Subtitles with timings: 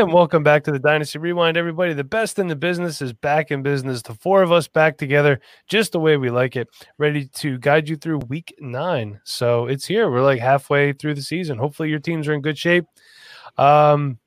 [0.00, 1.92] And welcome back to the Dynasty Rewind, everybody.
[1.92, 4.00] The best in the business is back in business.
[4.00, 7.86] The four of us back together, just the way we like it, ready to guide
[7.86, 9.20] you through week nine.
[9.24, 10.10] So it's here.
[10.10, 11.58] We're like halfway through the season.
[11.58, 12.86] Hopefully, your teams are in good shape.
[13.58, 14.18] Um,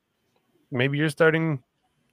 [0.70, 1.60] maybe you're starting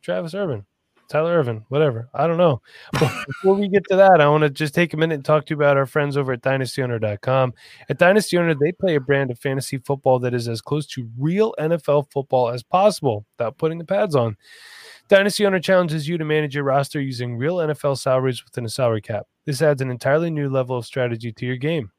[0.01, 0.65] Travis Ervin.
[1.11, 2.09] Tyler Ervin, whatever.
[2.13, 2.61] I don't know.
[2.93, 5.45] But before we get to that, I want to just take a minute and talk
[5.45, 7.53] to you about our friends over at dynastyowner.com.
[7.89, 11.09] At Dynasty Owner, they play a brand of fantasy football that is as close to
[11.19, 14.37] real NFL football as possible without putting the pads on.
[15.09, 19.01] Dynasty Owner challenges you to manage your roster using real NFL salaries within a salary
[19.01, 19.27] cap.
[19.45, 21.91] This adds an entirely new level of strategy to your game.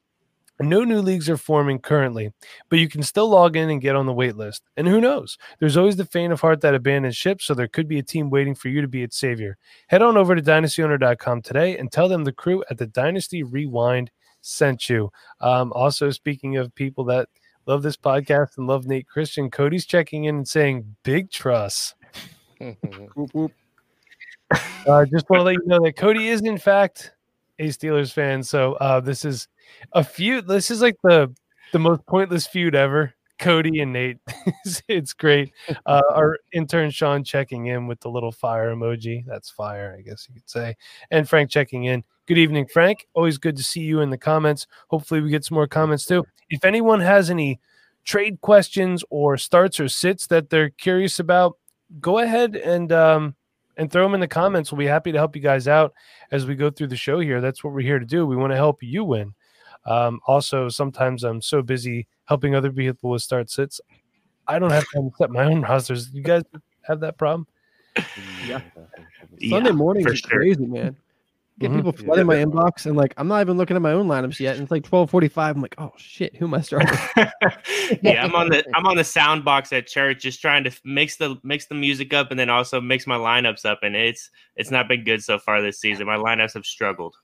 [0.61, 2.33] No new leagues are forming currently,
[2.69, 4.63] but you can still log in and get on the wait list.
[4.77, 5.39] And who knows?
[5.59, 8.31] There's always the faint of heart that abandons ship, so there could be a team
[8.31, 9.57] waiting for you to be its savior.
[9.89, 14.11] Head on over to dynastyowner.com today and tell them the crew at the Dynasty Rewind
[14.41, 15.11] sent you.
[15.41, 17.29] Um, also, speaking of people that
[17.67, 21.95] love this podcast and love Nate Christian, Cody's checking in and saying, Big trust.
[22.61, 23.53] Whoop, whoop.
[24.87, 27.13] Uh, just want to let you know that Cody is, in fact,
[27.59, 28.43] a Steelers fan.
[28.43, 29.49] So uh, this is
[29.93, 30.47] a feud.
[30.47, 31.35] This is like the
[31.73, 33.15] the most pointless feud ever.
[33.39, 34.19] Cody and Nate.
[34.89, 35.53] it's great.
[35.85, 39.25] Uh, our intern Sean checking in with the little fire emoji.
[39.27, 40.77] That's fire, I guess you could say.
[41.11, 42.05] And Frank checking in.
[42.27, 43.09] Good evening, Frank.
[43.15, 44.69] Always good to see you in the comments.
[44.89, 46.25] Hopefully, we get some more comments too.
[46.51, 47.59] If anyone has any
[48.05, 51.59] trade questions or starts or sits that they're curious about,
[52.01, 53.35] go ahead and um,
[53.77, 54.71] and throw them in the comments.
[54.71, 55.95] We'll be happy to help you guys out
[56.31, 57.41] as we go through the show here.
[57.41, 58.25] That's what we're here to do.
[58.25, 59.35] We want to help you win.
[59.85, 63.81] Um, also, sometimes I'm so busy helping other people with start sits,
[64.47, 66.11] I don't have time to set my own rosters.
[66.13, 66.43] You guys
[66.83, 67.47] have that problem?
[68.45, 68.61] Yeah.
[69.39, 70.41] Yeah, Sunday mornings for is sure.
[70.41, 70.97] crazy, man.
[71.59, 71.77] Get Mhm.
[71.77, 74.55] people flooding my inbox, and like I'm not even looking at my own lineups yet.
[74.55, 75.57] And it's like 12:45.
[75.57, 76.99] I'm like, oh shit, who am I starting?
[78.03, 81.17] yeah, I'm on the I'm on the sound box at church, just trying to mix
[81.17, 83.81] the mix the music up, and then also mix my lineups up.
[83.83, 86.07] And it's it's not been good so far this season.
[86.07, 87.17] My lineups have struggled.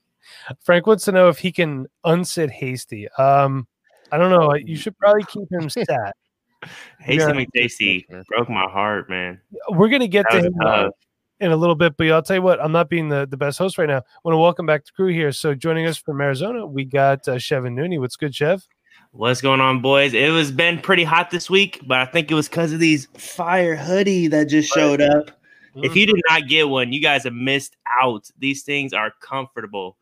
[0.61, 3.09] Frank wants to know if he can unsit Hasty.
[3.17, 3.67] Um,
[4.11, 4.53] I don't know.
[4.55, 6.15] You should probably keep him sat.
[6.99, 9.39] Hasty broke my heart, man.
[9.69, 10.89] We're gonna get That to him uh,
[11.39, 13.57] in a little bit, but I'll tell you what, I'm not being the, the best
[13.57, 13.99] host right now.
[13.99, 15.31] I want to welcome back the crew here.
[15.31, 17.99] So joining us from Arizona, we got uh, Chev and Nooney.
[17.99, 18.67] What's good, Chev?
[19.11, 20.13] What's going on, boys?
[20.13, 23.07] It was been pretty hot this week, but I think it was because of these
[23.17, 25.31] fire hoodie that just showed up.
[25.75, 28.29] If you did not get one, you guys have missed out.
[28.37, 29.97] These things are comfortable.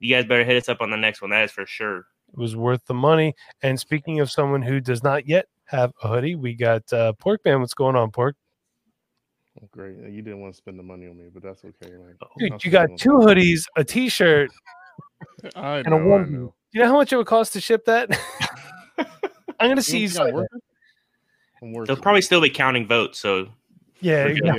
[0.00, 1.30] You guys better hit us up on the next one.
[1.30, 1.98] That is for sure.
[2.32, 3.34] It was worth the money.
[3.62, 7.40] And speaking of someone who does not yet have a hoodie, we got uh, Pork
[7.44, 7.60] Man.
[7.60, 8.36] What's going on, Pork?
[9.62, 9.96] Oh, Great.
[10.10, 11.94] You didn't want to spend the money on me, but that's okay.
[11.96, 14.50] Like, Dude, you got two hoodies, a T-shirt,
[15.44, 16.30] it on- I and a know, I onesie.
[16.30, 16.54] know.
[16.72, 18.10] You know how much it would cost to ship that?
[19.58, 20.02] I'm gonna see you.
[20.04, 20.56] You think I'm sign worth it.
[20.56, 20.62] it?
[21.62, 23.18] I'm worth They'll probably still be counting votes.
[23.18, 23.48] So
[24.06, 24.54] Yeah, Forget yeah,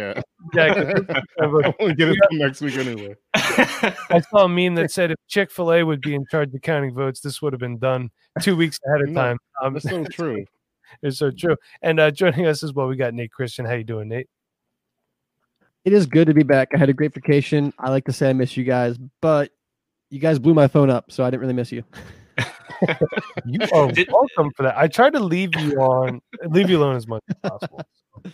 [0.53, 0.71] Yeah.
[0.73, 1.15] exactly.
[1.41, 3.15] I won't get it till next week anyway.
[3.33, 6.61] I saw a meme that said if Chick Fil A would be in charge of
[6.61, 8.09] counting votes, this would have been done
[8.41, 9.37] two weeks ahead of No, time.
[9.63, 10.45] Um, That's so true.
[11.01, 11.55] it's so true.
[11.81, 13.65] And uh, joining us as well, we got Nate Christian.
[13.65, 14.27] How you doing, Nate?
[15.85, 16.69] it is good to be back.
[16.73, 17.71] I had a great vacation.
[17.79, 19.51] I like to say I miss you guys, but
[20.09, 21.81] you guys blew my phone up, so I didn't really miss you.
[23.45, 24.77] You are Did- welcome for that.
[24.77, 27.81] I tried to leave you on, leave you alone as much as possible.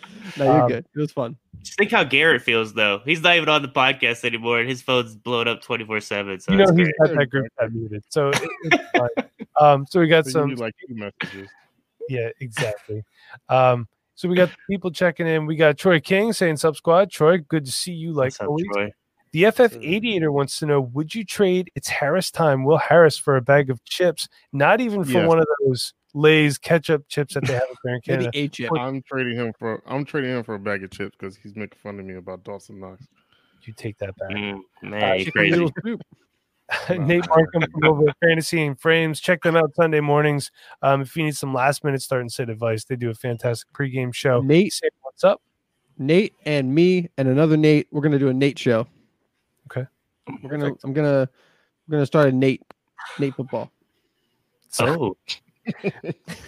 [0.38, 0.86] No, you're Um, good.
[0.96, 1.36] It was fun.
[1.62, 3.00] just think how Garrett feels though.
[3.04, 6.40] He's not even on the podcast anymore, and his phone's blown up twenty four seven.
[6.40, 7.10] So you know it's he's great.
[7.10, 9.30] got that group that muted, so it.
[9.60, 11.48] Um, so we got So some, like messages.
[12.08, 13.04] yeah, exactly.
[13.48, 13.86] Um,
[14.16, 15.46] so we got people checking in.
[15.46, 17.10] We got Troy King saying sub squad.
[17.10, 18.12] Troy, good to see you.
[18.12, 18.64] Like up, always.
[18.72, 18.90] Troy?
[19.32, 23.36] The FF Aviator wants to know: Would you trade it's Harris time, Will Harris, for
[23.36, 24.28] a bag of chips?
[24.52, 25.28] Not even for Yes.
[25.28, 28.30] one of those Lay's ketchup chips that they have up there in Maybe Canada.
[28.38, 28.70] a chip.
[28.78, 31.78] I'm trading him for I'm trading him for a bag of chips because he's making
[31.82, 33.04] fun of me about Dawson Knox.
[33.62, 34.30] You take that back.
[34.30, 35.56] Mm, Uh, man, you Chicken crazy.
[35.56, 36.00] noodle soup.
[36.90, 39.20] Nate Markham from over at Fantasy and Frames.
[39.20, 40.50] Check them out Sunday mornings.
[40.82, 43.68] Um, if you need some last minute start and sit advice, they do a fantastic
[43.72, 44.40] pregame show.
[44.40, 45.42] Nate, Say what's up?
[45.98, 47.86] Nate, and me, and another Nate.
[47.90, 48.86] We're gonna do a Nate show.
[49.70, 49.86] Okay.
[50.42, 50.72] We're gonna.
[50.84, 51.28] I'm gonna.
[51.86, 52.62] We're gonna start a Nate.
[53.18, 53.70] Nate football.
[54.70, 55.16] So Oh,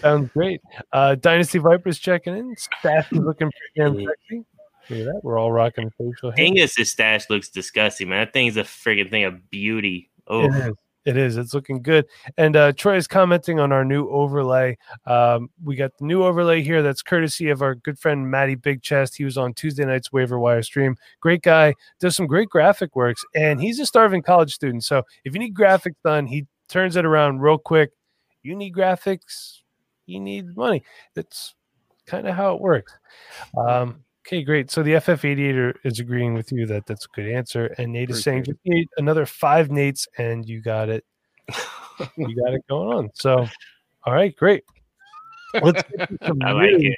[0.00, 0.60] Sounds great.
[0.92, 2.54] Uh, Dynasty Vipers checking in.
[2.56, 4.44] Staff is looking pretty damn sexy.
[4.88, 5.20] Look at that.
[5.22, 6.44] We're all rocking facial hair.
[6.44, 8.20] Angus's stash looks disgusting, man.
[8.26, 10.10] That thing's a freaking thing of beauty.
[10.28, 10.74] Oh, It is.
[11.06, 11.36] It is.
[11.36, 12.06] It's looking good.
[12.36, 14.76] And uh, Troy is commenting on our new overlay.
[15.06, 18.82] Um, we got the new overlay here that's courtesy of our good friend Matty Big
[18.82, 19.16] Chest.
[19.16, 20.96] He was on Tuesday night's waiver wire stream.
[21.20, 24.82] Great guy, does some great graphic works, and he's a starving college student.
[24.82, 27.92] So if you need graphics done, he turns it around real quick.
[28.46, 29.60] You need graphics,
[30.06, 30.84] you need money.
[31.14, 31.54] That's
[32.06, 32.92] kind of how it works.
[33.58, 34.70] Um, okay, great.
[34.70, 38.22] So the FF88 is agreeing with you that that's a good answer, and Nate is
[38.22, 41.04] saying just need another five Nates, and you got it.
[42.16, 43.10] you got it going on.
[43.14, 43.48] So,
[44.04, 44.64] all right, great.
[45.62, 46.96] Let's get some I like news.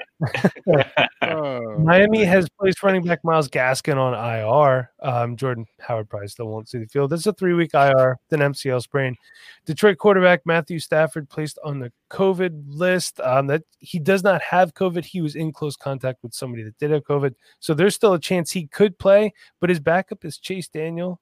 [0.67, 0.87] it.
[1.23, 4.91] Uh, Miami has placed running back Myles Gaskin on IR.
[5.03, 7.11] Um, Jordan Howard Price still won't see the field.
[7.11, 9.17] This is a three week IR, then MCL sprain.
[9.65, 13.21] Detroit quarterback Matthew Stafford placed on the COVID list.
[13.21, 15.05] Um, that he does not have COVID.
[15.05, 18.21] He was in close contact with somebody that did have COVID, so there's still a
[18.21, 19.33] chance he could play.
[19.61, 21.21] But his backup is Chase Daniel.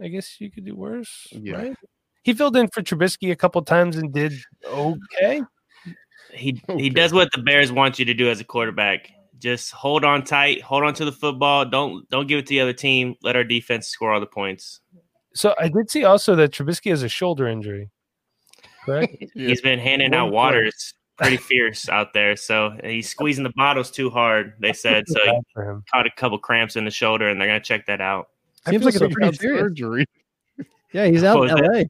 [0.00, 1.28] I guess you could do worse.
[1.30, 1.56] Yeah.
[1.56, 1.76] right?
[2.22, 4.32] He filled in for Trubisky a couple times and did
[4.66, 5.42] okay.
[6.32, 6.82] He Okay.
[6.82, 9.10] he does what the Bears want you to do as a quarterback.
[9.38, 11.64] Just hold on tight, hold on to the football.
[11.64, 13.16] Don't don't give it to the other team.
[13.22, 14.80] Let our defense score all the points.
[15.34, 17.90] So I did see also that Trubisky has a shoulder injury.
[18.84, 19.16] Correct.
[19.34, 19.48] yeah.
[19.48, 20.34] He's been handing out play.
[20.34, 22.34] waters pretty fierce out there.
[22.36, 24.54] So he's squeezing the bottles too hard.
[24.58, 25.20] They said so.
[25.22, 25.84] He Bad for him.
[25.92, 28.28] caught a couple cramps in the shoulder, and they're gonna check that out.
[28.68, 29.60] Seems feel like it's a pretty serious.
[29.62, 30.06] surgery.
[30.92, 31.78] Yeah, he's out What in was LA.
[31.78, 31.84] Yeah.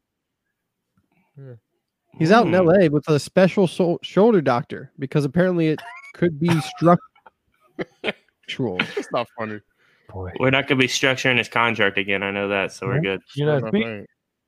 [2.19, 2.67] He's out in Hmm.
[2.69, 5.81] LA with a special so- shoulder doctor because apparently it
[6.15, 6.99] could be structural.
[8.97, 9.61] It's not funny.
[10.11, 10.33] boy.
[10.41, 12.23] We're not gonna be structuring his contract again.
[12.23, 13.21] I know that, so we're good.
[13.37, 14.05] You know, Not we-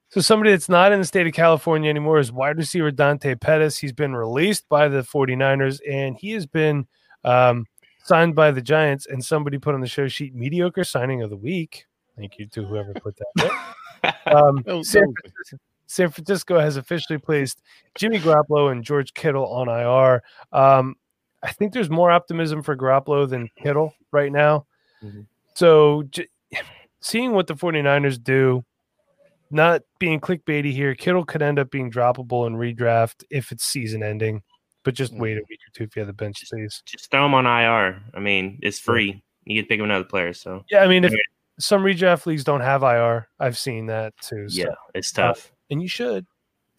[0.08, 3.78] so somebody that's not in the state of California anymore is wide receiver Dante Pettis.
[3.78, 6.86] He's been released by the 49ers and he has been
[7.24, 7.64] um,
[8.04, 9.06] signed by the Giants.
[9.06, 11.86] And somebody put on the show sheet mediocre signing of the week.
[12.18, 13.74] Thank you to whoever put that.
[14.26, 15.58] Um, San, Francisco,
[15.92, 17.60] San Francisco has officially placed
[17.96, 20.22] Jimmy Garoppolo and George Kittle on IR.
[20.50, 20.96] Um,
[21.42, 24.64] I think there's more optimism for Garoppolo than Kittle right now.
[25.02, 25.26] Mhm.
[25.54, 26.28] So, j-
[27.00, 28.64] seeing what the 49ers do,
[29.50, 34.02] not being clickbaity here, Kittle could end up being droppable in redraft if it's season
[34.02, 34.42] ending,
[34.84, 36.82] but just wait a week or two if you have the bench space.
[36.86, 38.00] Just throw him on IR.
[38.14, 39.22] I mean, it's free.
[39.44, 40.32] You get to pick him another player.
[40.32, 41.12] So Yeah, I mean, if
[41.58, 44.48] some redraft leagues don't have IR, I've seen that too.
[44.48, 45.52] So, yeah, it's tough.
[45.72, 46.26] And you should,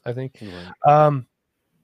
[0.05, 0.39] I think.
[0.87, 1.25] Um,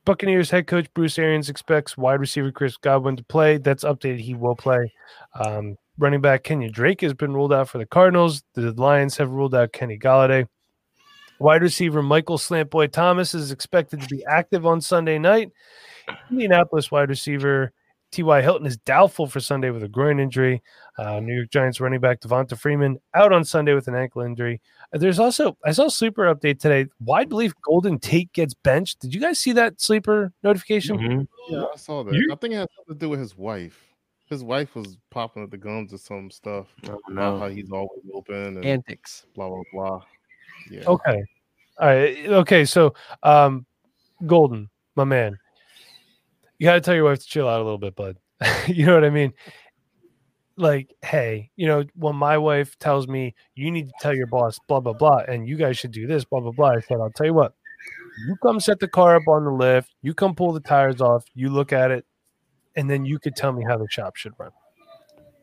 [0.06, 3.58] Buccaneers head coach Bruce Arians expects wide receiver Chris Godwin to play.
[3.58, 4.20] That's updated.
[4.20, 4.94] He will play.
[5.44, 8.44] Um, running back Kenyan Drake has been ruled out for the Cardinals.
[8.54, 10.48] The Lions have ruled out Kenny Golladay.
[11.40, 15.52] Wide receiver Michael Slantboy Thomas is expected to be active on Sunday night.
[16.30, 17.72] Indianapolis wide receiver
[18.12, 18.42] T.Y.
[18.42, 20.64] Hilton is doubtful for Sunday with a groin injury.
[20.98, 24.60] Uh, New York Giants running back Devonta Freeman out on Sunday with an ankle injury.
[24.94, 26.88] Uh, There's also I saw a sleeper update today.
[27.00, 29.00] Wide belief Golden Tate gets benched.
[29.00, 30.98] Did you guys see that sleeper notification?
[30.98, 31.28] Mhm.
[31.50, 32.14] Yeah, I saw that.
[32.14, 33.86] You- I think it has something to do with his wife.
[34.28, 36.68] His wife was popping at the gums or some stuff.
[36.88, 37.40] Oh, About no.
[37.40, 39.26] how he's always open and Antics.
[39.36, 40.02] blah blah blah.
[40.70, 40.84] Yeah.
[40.86, 41.24] Okay.
[41.80, 42.28] All right.
[42.28, 42.66] Okay.
[42.66, 43.66] So, um,
[44.26, 45.38] Golden, my man,
[46.60, 48.18] you got to tell your wife to chill out a little bit, bud.
[48.68, 49.34] you know what I mean?
[50.58, 54.60] Like, hey, you know, when my wife tells me you need to tell your boss,
[54.68, 57.12] blah, blah, blah, and you guys should do this, blah, blah, blah, I said, I'll
[57.12, 57.54] tell you what,
[58.28, 61.24] you come set the car up on the lift, you come pull the tires off,
[61.34, 62.06] you look at it,
[62.76, 64.52] and then you could tell me how the shop should run.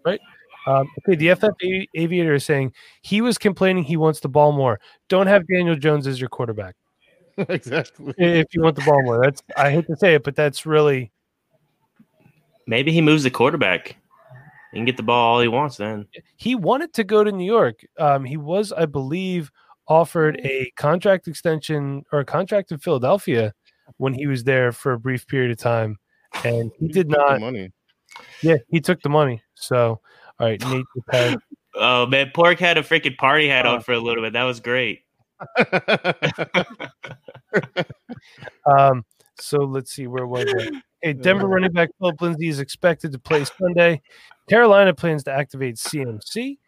[0.04, 0.20] Right?
[0.66, 1.54] Um, okay, the FF
[1.94, 4.80] Aviator is saying he was complaining he wants the ball more.
[5.08, 6.75] Don't have Daniel Jones as your quarterback
[7.48, 8.14] exactly.
[8.18, 9.20] if you want the ball more.
[9.22, 11.12] That's I hate to say it, but that's really
[12.66, 13.96] Maybe he moves the quarterback.
[14.72, 16.06] and get the ball all he wants then.
[16.36, 17.76] he wanted to go to New York.
[17.98, 19.50] Um, he was, I believe,
[19.88, 23.52] offered a contract extension or a contract in Philadelphia
[23.98, 25.96] when he was there for a brief period of time,
[26.44, 27.40] and he did Took the not.
[27.40, 27.70] money.
[28.42, 29.40] Yeah, he took the money.
[29.54, 30.00] So,
[30.40, 31.36] all right, Nate Depay.
[31.78, 33.74] Oh man, Pork had a freaking party hat Uh.
[33.74, 34.32] on for a little bit.
[34.32, 35.02] That was great.
[38.66, 39.04] Um,
[39.38, 40.74] so let's see where was it?
[41.02, 44.00] Hey, Denver running back Philip Lindsay is expected to play Sunday.
[44.48, 46.58] Carolina plans to activate CMC.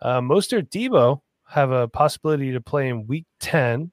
[0.00, 3.90] Uh, Mostert Debo have a possibility to play in Week 10.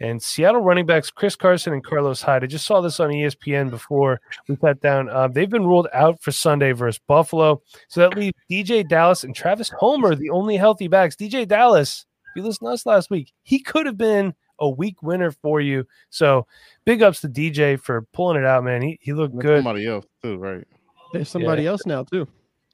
[0.00, 2.44] And Seattle running backs Chris Carson and Carlos Hyde.
[2.44, 5.08] I just saw this on ESPN before we sat down.
[5.08, 7.62] Uh, they've been ruled out for Sunday versus Buffalo.
[7.88, 11.16] So that leaves DeeJay Dallas and Travis Homer, the only healthy backs.
[11.16, 15.02] DeeJay Dallas, if you listened to us last week, he could have been a week
[15.02, 15.86] winner for you.
[16.10, 16.46] So
[16.84, 18.82] big ups to DJ for pulling it out, man.
[18.82, 19.64] He he looked There's good.
[19.64, 20.66] Somebody else too, right?
[21.12, 22.26] There's somebody else now too.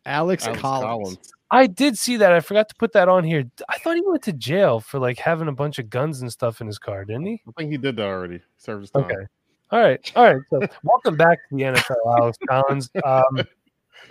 [0.07, 1.19] Alex, Alex Collins.
[1.51, 2.33] I did see that.
[2.33, 3.45] I forgot to put that on here.
[3.69, 6.61] I thought he went to jail for like having a bunch of guns and stuff
[6.61, 7.43] in his car, didn't he?
[7.49, 8.41] I think he did that already.
[8.57, 9.05] Served his time.
[9.05, 9.27] Okay.
[9.71, 10.13] All right.
[10.17, 10.43] All right.
[10.51, 12.91] So welcome back to the NFL, Alex Collins.
[13.05, 13.47] Um,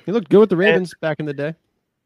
[0.05, 1.53] He looked good with the Ravens back in the day.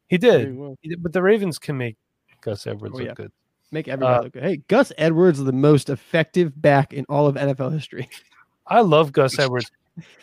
[0.08, 1.96] he did, he did, but the Ravens can make
[2.40, 3.14] Gus Edwards Oh, look yeah.
[3.14, 3.32] good.
[3.70, 4.42] Make everybody Uh, look good.
[4.42, 8.08] Hey, Gus Edwards is the most effective back in all of NFL history.
[8.66, 9.70] I love Gus Edwards.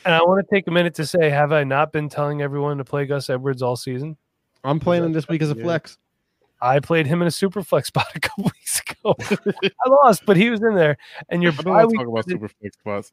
[0.05, 2.77] And I want to take a minute to say, have I not been telling everyone
[2.77, 4.15] to play Gus Edwards all season?
[4.63, 5.97] I'm playing him this week as a flex.
[6.61, 9.15] I played him in a super flex spot a couple weeks ago.
[9.85, 10.97] I lost, but he was in there.
[11.29, 13.11] And your I don't bye want to week, talk about super flex spots.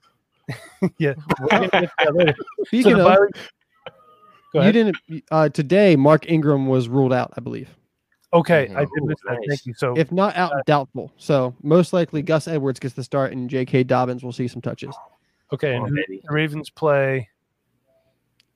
[0.99, 2.35] yeah, we're gonna get to that later.
[2.59, 3.37] So Speaking of, bye week-
[4.54, 4.97] you didn't
[5.30, 5.97] uh, today.
[5.97, 7.71] Mark Ingram was ruled out, I believe.
[8.35, 9.33] Okay, I did miss that.
[9.35, 9.49] nice.
[9.49, 9.75] Thank you.
[9.75, 11.12] So If not out, doubtful.
[11.19, 13.85] So most likely Gus Edwards gets the start, and J.K.
[13.85, 14.95] Dobbins will see some touches.
[15.53, 17.29] okay, and the Ravens play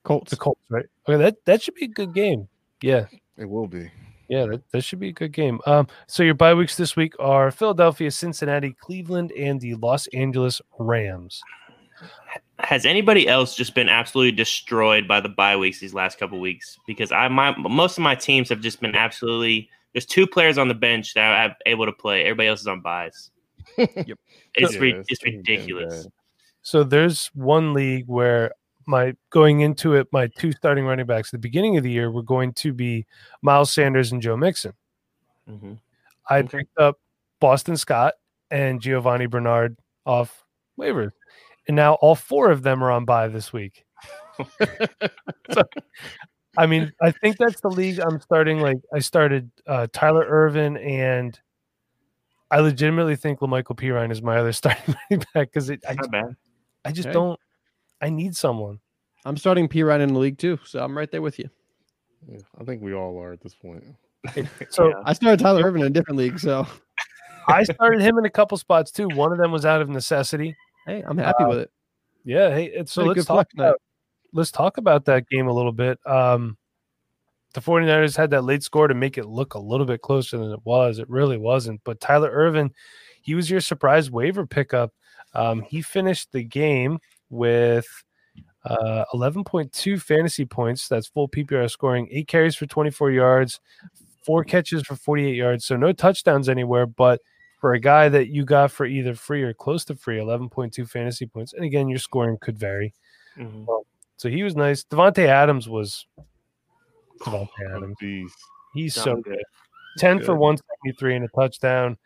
[0.03, 0.31] Colts.
[0.31, 0.85] the Colts, right?
[1.07, 2.47] Okay, that that should be a good game.
[2.81, 3.05] Yeah,
[3.37, 3.91] It will be.
[4.29, 5.59] yeah, that, that should be a good game.
[5.67, 10.59] Um, so your bye weeks this week are Philadelphia, Cincinnati, Cleveland, and the Los Angeles
[10.79, 11.41] Rams.
[12.59, 16.77] Has anybody else just been absolutely destroyed by the bye weeks these last couple weeks?
[16.87, 19.69] Because I my most of my teams have just been absolutely.
[19.93, 22.21] There's two players on the bench that I'm able to play.
[22.23, 23.31] Everybody else is on buys.
[23.77, 24.17] Yep.
[24.55, 26.07] It's Yeah, re- it's- it's it's ridiculous.
[26.63, 28.51] So there's one league where
[28.87, 32.09] my going into it, my two starting running backs at the beginning of the year
[32.11, 33.05] were going to be
[33.41, 34.73] Miles Sanders and Joe Mixon.
[35.49, 35.79] Mhm.
[36.29, 36.57] I Okay.
[36.59, 36.99] picked up
[37.39, 38.15] Boston Scott
[38.49, 40.43] and Giovani Bernard off
[40.79, 41.11] waivers.
[41.67, 43.85] And now all four of them are on bye this week.
[45.51, 45.63] so,
[46.57, 48.59] I mean, I think that's the league I'm starting.
[48.59, 51.39] Like, I started uh, Tyler Ervin, and
[52.51, 55.77] I legitimately think La'Mical Perine is my other starting running back because I,
[56.11, 56.35] bad.
[56.85, 57.13] I just Okay.
[57.13, 57.39] don't.
[58.01, 58.79] I need someone.
[59.25, 61.49] I'm starting Perine in the league too, so I'm right there with you.
[62.29, 63.83] Yeah, I think we all are at this point.
[64.69, 64.93] So Yeah.
[65.05, 66.67] I started Tyler Ervin in a different league, so
[67.47, 69.07] I started him in a couple spots too.
[69.09, 70.55] One of them was out of necessity.
[70.87, 71.71] Hey, I'm happy Uh, with it.
[72.23, 72.49] Yeah.
[72.49, 73.79] Hey, it's- so let's talk about
[74.33, 75.99] let's talk about that game a little bit.
[76.05, 76.57] Um,
[77.53, 80.51] the 49ers had that late score to make it look a little bit closer than
[80.51, 80.99] it was.
[80.99, 81.81] It really wasn't.
[81.83, 82.71] But Tyler Ervin,
[83.21, 84.93] he was your surprise waiver pickup.
[85.33, 87.87] Um, he finished the game with
[88.65, 90.87] uh, 11.2 fantasy points.
[90.87, 93.59] That's full PPR scoring, eight carries for 24 yards,
[94.25, 95.65] four catches for 48 yards.
[95.65, 97.21] So no touchdowns anywhere, but
[97.57, 101.25] for a guy that you got for either free or close to free, 11.2 fantasy
[101.25, 101.53] points.
[101.53, 102.93] And again, your scoring could vary.
[103.37, 103.65] Mhm.
[104.17, 104.83] So he was nice.
[104.83, 106.05] Davante Adams was
[107.21, 107.95] Davante Oh, Adams.
[107.99, 108.31] geez.
[108.73, 109.43] He's so Sound good.
[109.97, 110.37] 10 for Good.
[110.39, 111.97] 173 and a touchdown.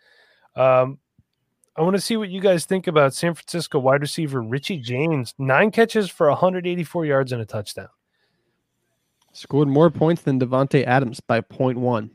[0.55, 0.99] Um,
[1.75, 5.33] I want to see what you guys think about San Francisco wide receiver Richie James.
[5.37, 7.87] Nine catches for 184 yards and a touchdown.
[9.33, 12.11] Scored more points than Davante Adams by point one.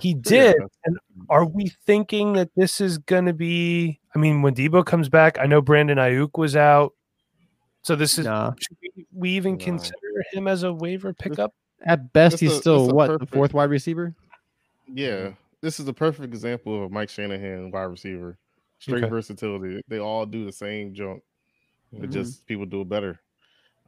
[0.00, 0.56] He did.
[0.86, 0.94] Yeah.
[1.28, 3.98] Are we thinking that this is going to be?
[4.14, 6.94] I mean, when Debo comes back, I know Brandon Aiyuk was out.
[7.82, 8.52] So this is nah.
[8.96, 9.64] we, we even No.
[9.64, 9.96] consider
[10.32, 11.54] him as a waiver pickup?
[11.84, 14.14] At best, That's he's a- still that's a what the fourth wide receiver.
[14.92, 18.36] Yeah, this is the perfect example of a Mike Shanahan wide receiver.
[18.80, 19.10] Straight Okay.
[19.10, 19.82] versatility.
[19.88, 21.22] They all do the same junk.
[21.92, 22.12] It Mhm.
[22.12, 23.18] just people do it better.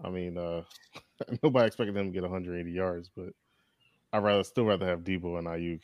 [0.03, 0.63] I mean, uh
[1.43, 3.33] nobody expected them to get 180 yards, but
[4.13, 5.83] I'd rather still rather have Debo and Aiyuk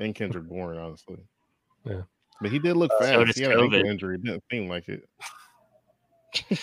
[0.00, 1.18] and Kendrick Bourne, honestly.
[1.84, 2.02] Yeah.
[2.40, 3.26] But he did look Uh, so fast.
[3.26, 4.14] does he had an ankle injury.
[4.16, 5.08] It didn't seem like it.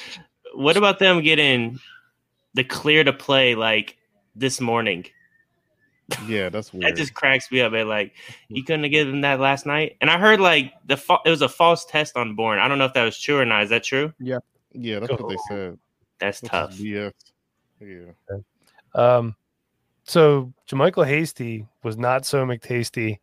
[0.53, 1.79] What about them getting
[2.53, 3.97] the clear to play like
[4.35, 5.05] this morning?
[6.27, 6.85] Yeah, that's weird.
[6.85, 7.73] That just cracks me up.
[7.73, 7.89] Man.
[7.89, 8.13] Like
[8.47, 9.97] you couldn't have given that last night.
[9.99, 12.59] And I heard like the fa- it was a false test on Bourne.
[12.59, 13.63] I don't know if that was true or not.
[13.63, 14.13] Is that true?
[14.19, 14.37] yeah,
[14.71, 15.77] yeah, that's what they said.
[16.19, 16.71] That's Which is tough.
[16.77, 17.11] BS.
[17.81, 18.37] Yeah.
[18.93, 19.35] Um,
[20.05, 23.17] so JaMycal Hasty was not so McTasty.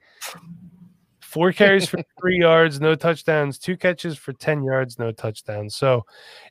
[1.20, 3.58] Four carries for three yards, no touchdowns.
[3.58, 5.76] Two catches for ten yards, no touchdowns.
[5.76, 6.04] So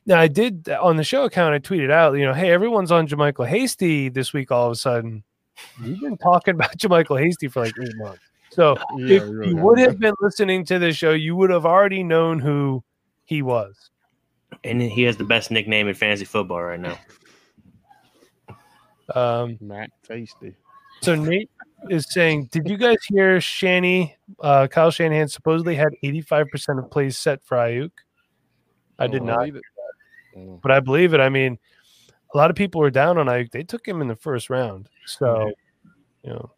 [0.06, 1.54] now I did on the show account.
[1.54, 4.50] I tweeted out, you know, hey, everyone's on JaMycal Hasty this week.
[4.50, 5.22] All of a sudden,
[5.82, 8.22] we've been talking about JaMycal Hasty for like eight months.
[8.50, 11.66] So Yeah, if really you would have been listening to the show, you would have
[11.66, 12.82] already known who
[13.24, 13.90] he was.
[14.64, 16.98] And he has the best nickname in fantasy football right now.
[19.14, 20.54] Um, Mac Tasty.
[21.02, 21.50] So Nate
[21.90, 24.16] is saying, did you guys hear Shanny?
[24.40, 27.90] Uh, Kyle Shanahan supposedly had 85% of plays set for Aiyuk.
[28.98, 29.62] I did Oh, not, Believe it.
[30.36, 30.62] Mm.
[30.62, 31.20] but I believe it.
[31.20, 31.58] I mean,
[32.32, 33.50] a lot of people were down on Aiyuk.
[33.50, 34.88] They took him in the first round.
[35.06, 35.50] So,
[36.22, 36.52] you know,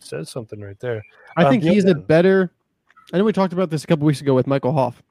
[0.00, 1.02] says something right there.
[1.36, 2.50] I Um, think the he's a other- better
[3.12, 5.02] I know we talked about this a couple weeks ago with Michael Hoff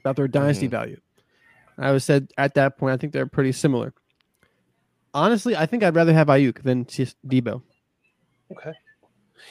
[0.00, 0.70] about their dynasty Mhm.
[0.70, 1.00] value.
[1.76, 3.92] I was said at that point, I think they're pretty similar.
[5.16, 7.62] Honestly, I think I'd rather have Aiyuk than just Debo.
[8.52, 8.72] Okay.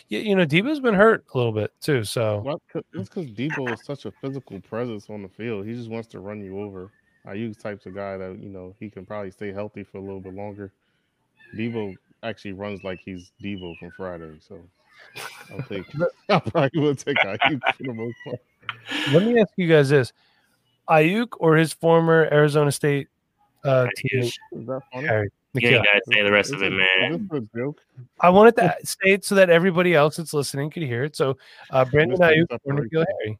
[0.09, 2.03] Yeah, you know, Debo's been hurt a little bit too.
[2.03, 5.65] So Well, c- That's because Debo is such a physical presence on the field.
[5.65, 6.91] He just wants to run you over.
[7.25, 10.19] Aiyuk's types of guy that you know he can probably stay healthy for a little
[10.19, 10.71] bit longer.
[11.55, 14.63] Debo actually runs like he's Debo from Friday, so
[15.51, 15.87] I'll take.
[16.29, 18.37] I probably will take Aiyuk for the most part.
[19.07, 20.13] let me ask you guys this:
[20.87, 23.07] Aiyuk or his former Arizona State
[23.63, 25.07] uh, teammate Is that funny?
[25.61, 25.79] Harry You N'Keal?
[25.79, 27.13] ain't gotta say the rest of it, man.
[27.13, 27.81] Is this a joke?
[28.19, 31.15] I wanted to say it so that everybody else that's listening could hear it.
[31.15, 31.37] So,
[31.71, 33.37] uh, Brandon Aiyuk or N'Keal Harry.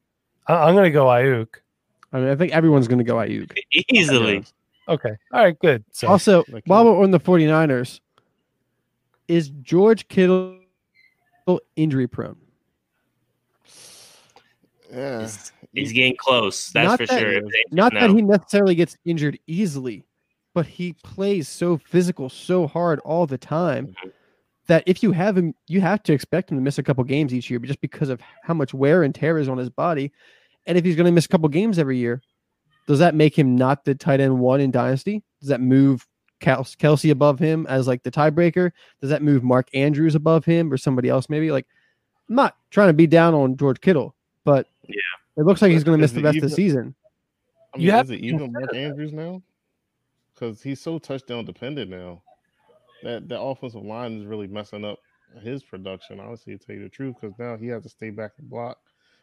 [0.48, 1.48] I- I'm going to go Aiyuk.
[2.13, 3.51] I mean, I think everyone's going to go Aiyuk.
[3.89, 4.45] Easily.
[4.88, 5.12] Okay.
[5.34, 5.57] All right.
[5.60, 5.84] Good.
[5.91, 8.00] So, Also, Like while we're on the 49ers,
[9.27, 10.60] is George Kittle
[11.75, 12.38] injury prone?
[14.93, 15.22] Yeah.
[15.22, 16.69] He's, he's getting close.
[16.69, 17.41] That's Not for that- sure.
[17.72, 18.00] Not no.
[18.01, 20.03] that he necessarily gets injured easily,
[20.55, 24.12] but he plays so physical, so hard all the time Mhm.
[24.67, 27.33] that if you have him, you have to expect him to miss a couple games
[27.33, 30.12] each year, just because of how much wear and tear is on his body.
[30.65, 32.21] And if he's going to miss a couple games every year,
[32.88, 35.21] does that make him not the tight end one in Dynasty?
[35.41, 36.07] Does that move
[36.39, 38.71] Kelce above him as like the tiebreaker?
[39.01, 41.51] Does that move Mark Andrews above him or somebody else maybe?
[41.51, 41.67] Like,
[42.29, 44.95] I'm not trying to be down on George Kittle, but Yeah.
[45.38, 46.95] it looks like he's going to miss the it rest of the season.
[47.74, 48.74] I You mean, have it to even consider Mark.
[48.74, 49.41] Andrews now?
[50.36, 52.22] Because he's so touchdown dependent now.
[53.04, 55.00] That the offensive line is really messing up
[55.42, 56.20] his production.
[56.20, 58.77] Honestly, to tell you the truth, because now he has to stay back and block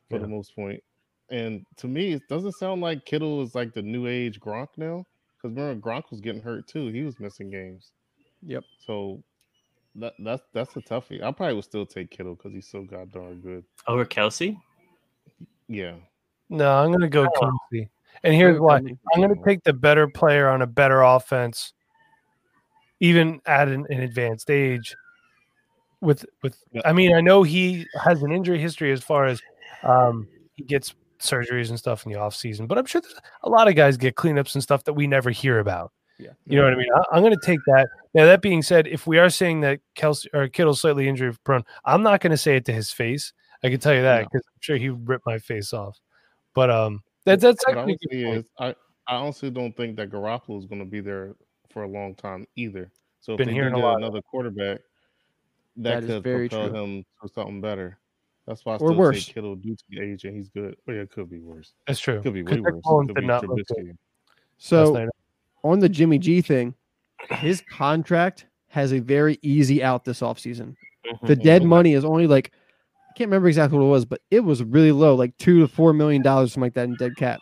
[0.08, 0.82] for the most point.
[1.30, 5.06] And to me, it doesn't sound like Kittle is like the new age Gronk now.
[5.36, 6.88] Because remember, Gronk was getting hurt too.
[6.88, 7.92] He was missing games.
[8.46, 8.64] Yep.
[8.84, 9.22] So
[9.96, 11.22] that that's that's a toughie.
[11.22, 13.64] I probably would still take Kittle because he's so goddamn good.
[13.86, 14.56] over Kelce.
[15.68, 15.94] Yeah.
[16.48, 17.50] no, I'm going to go oh.
[17.72, 17.88] Kelce.
[18.24, 21.72] And here's why I'm going to take the better player on a better offense,
[23.00, 24.94] even at an, an advanced age.
[26.00, 26.56] With with.
[26.84, 29.40] I mean, I know he has an injury history as far as
[29.82, 33.48] um, he gets surgeries and stuff in the off season, but I'm sure there's a
[33.48, 35.92] lot of guys get cleanups and stuff that we never hear about.
[36.18, 36.30] Yeah.
[36.46, 36.88] You know what I mean?
[36.94, 37.88] I, I'm going to take that.
[38.14, 41.64] Now, that being said, if we are saying that Kelce or Kittle's slightly injury prone,
[41.84, 43.32] I'm not going to say it to his face.
[43.64, 44.28] I can tell you that No.
[44.30, 45.98] because I'm sure he would rip my face off.
[46.54, 48.38] But um, that, that's What I actually would good point.
[48.38, 48.68] is, I,
[49.06, 51.34] I honestly don't think that Garoppolo is going to be there
[51.70, 52.90] for a long time either.
[53.20, 53.96] So if Been they hearing do a get lot.
[53.98, 54.80] another quarterback,
[55.76, 56.82] That that, is could very propel true.
[56.84, 57.98] him to something better.
[58.46, 59.26] That's why I Or still worse.
[59.26, 60.76] take Kittle due to the age and he's good.
[60.84, 61.72] But yeah, it could be worse.
[61.86, 62.20] That's true.
[62.20, 62.82] Could be way worse.
[62.84, 63.86] Mullens could be not look good Trubisky.
[63.88, 63.98] last
[64.58, 65.08] So
[65.62, 66.74] on the Jimmy G thing,
[67.30, 70.74] his contract has a very easy out this offseason.
[71.06, 71.26] Mhm.
[71.28, 71.66] The dead Mhm.
[71.66, 72.50] money is only like
[73.12, 75.68] I can't remember exactly what it was, but it was really low, like two to
[75.68, 77.40] four million dollars, something like that in dead cap.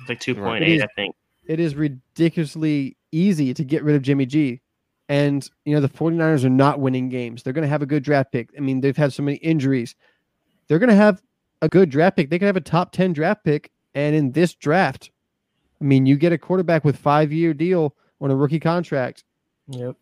[0.00, 0.42] It's like two Right.
[0.42, 1.14] point It eight, is- I think.
[1.46, 4.60] It is ridiculously easy to get rid of Jimmy G.
[5.08, 7.42] And you know, the 49ers are not winning games.
[7.44, 8.50] They're gonna have a good draft pick.
[8.56, 9.94] I mean, they've had so many injuries.
[10.66, 11.22] They're gonna have
[11.60, 12.30] a good draft pick.
[12.30, 13.70] They could have a top 10 draft pick.
[13.94, 15.10] And in this draft,
[15.80, 19.22] I mean, you get a quarterback with five year deal on a rookie contract.
[19.68, 19.96] Yep.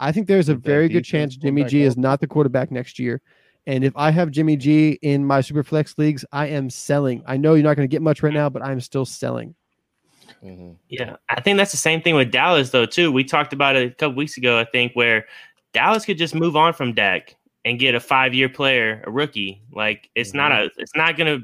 [0.00, 2.98] I think there's a very good chance Jimmy back G is not the quarterback next
[2.98, 3.20] year.
[3.68, 7.22] And if I have Jimmy G in my super flex leagues, I am selling.
[7.26, 9.54] I know you're not going to get much right now, but I'm still selling.
[10.42, 10.76] Mhm.
[10.88, 13.12] Yeah, I think that's the same thing with Dallas though too.
[13.12, 15.26] We talked about it a couple weeks ago, I think, where
[15.72, 19.62] Dallas could just move on from Dak and get a five year player, a rookie.
[19.72, 21.40] Like it's not a, it's not gonna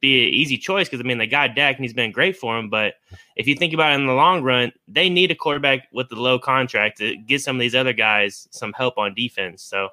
[0.00, 2.58] be an easy choice because I mean they got Dak and he's been great for
[2.58, 2.68] him.
[2.68, 2.94] But
[3.36, 6.16] if you think about it in the long run, they need a quarterback with the
[6.16, 9.62] low contract to get some of these other guys some help on defense.
[9.62, 9.90] So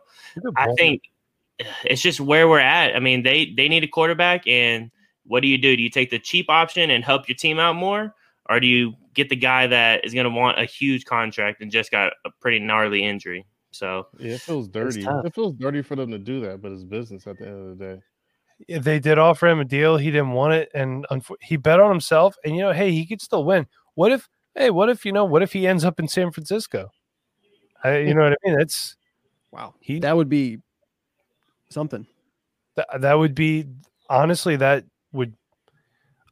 [0.55, 1.10] I think
[1.85, 2.95] it's just where we're at.
[2.95, 4.91] I mean, they they need a quarterback, and
[5.25, 5.75] what do you do?
[5.75, 8.13] Do you take the cheap option and help your team out more,
[8.49, 11.71] or do you get the guy that is going to want a huge contract and
[11.71, 13.45] just got a pretty gnarly injury?
[13.71, 15.05] So Yeah, it feels dirty.
[15.05, 17.77] It feels dirty for them to do that, but it's business at the end of
[17.77, 18.01] the day.
[18.67, 19.97] Yeah, they did offer him a deal.
[19.97, 22.35] He didn't want it, and unfo- he bet on himself.
[22.43, 23.67] And you know, hey, he could still win.
[23.95, 24.27] What if?
[24.55, 25.25] Hey, what if you know?
[25.25, 26.91] What if he ends up in San Francisco?
[27.83, 28.57] I, you know what I mean?
[28.57, 28.95] That's
[29.51, 29.75] Wow.
[29.79, 30.59] He- that would be
[31.71, 32.05] something.
[32.75, 33.65] that, that would be
[34.09, 35.33] honestly that would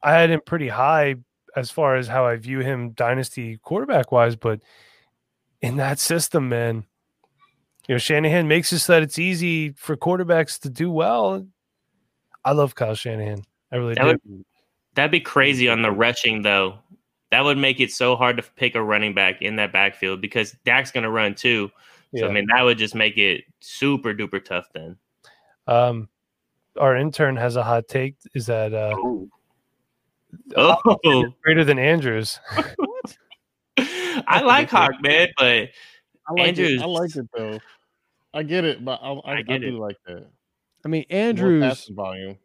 [0.04, 1.15] I had him pretty high
[1.56, 4.62] as far as how I view him dynasty quarterback wise, but
[5.62, 6.86] in that system, man,
[7.88, 11.45] you know, Shanahan makes it so that it's easy for quarterbacks to do well.
[12.45, 13.43] I love Kyle Shanahan.
[13.71, 14.08] I really That do.
[14.08, 14.45] would-
[14.95, 16.80] that'd be crazy on the rushing though.
[17.32, 20.56] That would make it so hard to pick a running back in that backfield because
[20.65, 21.69] Dak's going to run too.
[22.15, 22.28] So Yeah.
[22.28, 24.97] I mean, that would just make it super duper tough then.
[25.69, 26.10] Um,
[26.77, 28.15] our intern has a hot take.
[28.34, 28.95] Is that uh,
[30.55, 32.39] Oh, greater than Andrews?
[33.77, 35.69] I like Hawk, man, but
[36.27, 36.82] I like Andrews.
[36.82, 36.82] it.
[36.82, 37.60] I like it though.
[38.34, 39.73] I get it, but I, I, I I, do it.
[39.73, 40.27] like that.
[40.86, 42.38] I mean, Andrews, passing volume.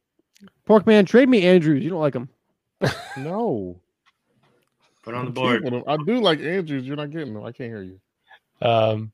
[0.66, 1.82] Porkman, trade me Andrews.
[1.84, 2.28] You don't like him.
[3.16, 3.80] No,
[5.02, 5.84] put on the I board.
[5.87, 6.84] I do like Andrews.
[6.84, 7.44] You're not getting them.
[7.44, 8.00] I can't hear you.
[8.60, 9.12] Um,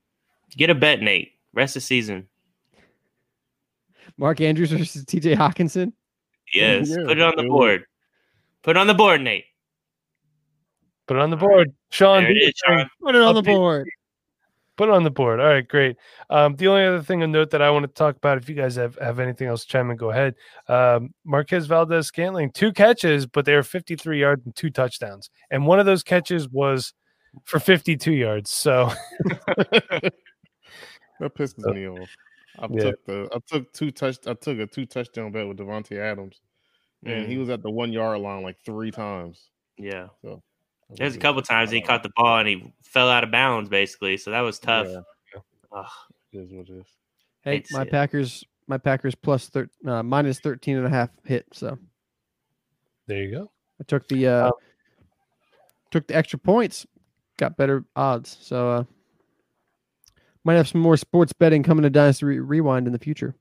[0.57, 1.33] Get a bet, Nate.
[1.53, 2.27] Rest of season.
[4.21, 5.95] Mark Andrews versus TJ Hockenson.
[6.53, 7.85] Yes, yeah, put it on the board.
[8.63, 9.45] Put it on the board, Nate.
[11.07, 12.23] put it on the board, Sean.
[12.23, 12.79] There it do your is, thing.
[12.79, 12.91] Sean.
[13.03, 13.89] Put it on the board.
[14.77, 15.41] Put it on the board.
[15.41, 15.97] All right, great.
[16.29, 18.55] Um, the only other thing to note that I want to talk about, if you
[18.55, 20.35] guys have, have anything else, chime in, go ahead.
[20.69, 25.31] Um, Marquez Valdes Scantling, two catches, but they were 53 yards and two touchdowns.
[25.51, 26.93] And one of those catches was
[27.45, 28.51] for 52 yards.
[28.51, 28.91] So
[31.21, 32.09] That pisses me off.
[32.59, 32.83] I Yeah.
[32.83, 36.41] took the I took two touch I took a two touchdown bet with Davante Adams,
[37.05, 39.51] and he Mm, was at the one yard line like three times.
[39.79, 40.09] yeah.
[40.23, 40.43] So
[40.91, 44.17] There's a couple times he caught the ball and he fell out of bounds, basically.
[44.17, 44.89] So that was tough.
[44.89, 45.01] Yeah,
[45.73, 45.87] Ugh.
[46.33, 46.87] it is what it is.
[47.43, 47.91] Hey, Hate my it.
[47.91, 51.47] Packers, my Packers plus thir- uh, minus 13 and a half hit.
[51.53, 51.79] So
[53.07, 53.51] there you go.
[53.81, 54.53] I took the uh, Um,
[55.91, 56.87] took the extra points,
[57.39, 58.37] got better odds.
[58.41, 58.85] So uh,
[60.45, 63.35] might have some more sports betting coming to Dynasty Rewind in the future.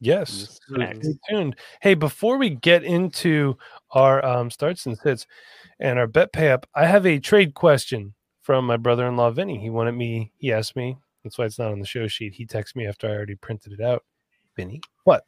[0.00, 0.30] Yes.
[0.30, 0.92] Yes, So sir.
[1.00, 1.56] Stay tuned.
[1.80, 3.56] Hey, before we get into
[3.92, 5.26] our um, starts and sits
[5.80, 9.30] and our bet pay up, I have a trade question from my brother in law,
[9.30, 9.58] Vinny.
[9.60, 12.34] He wanted me, he asked me, that's why it's not on the show sheet.
[12.34, 14.02] He texted me after I already printed it out,
[14.56, 14.80] Vinny.
[15.04, 15.24] what?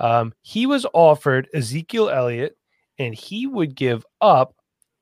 [0.00, 2.56] um, he was offered Ezekiel Elliott
[2.98, 4.54] and he would give up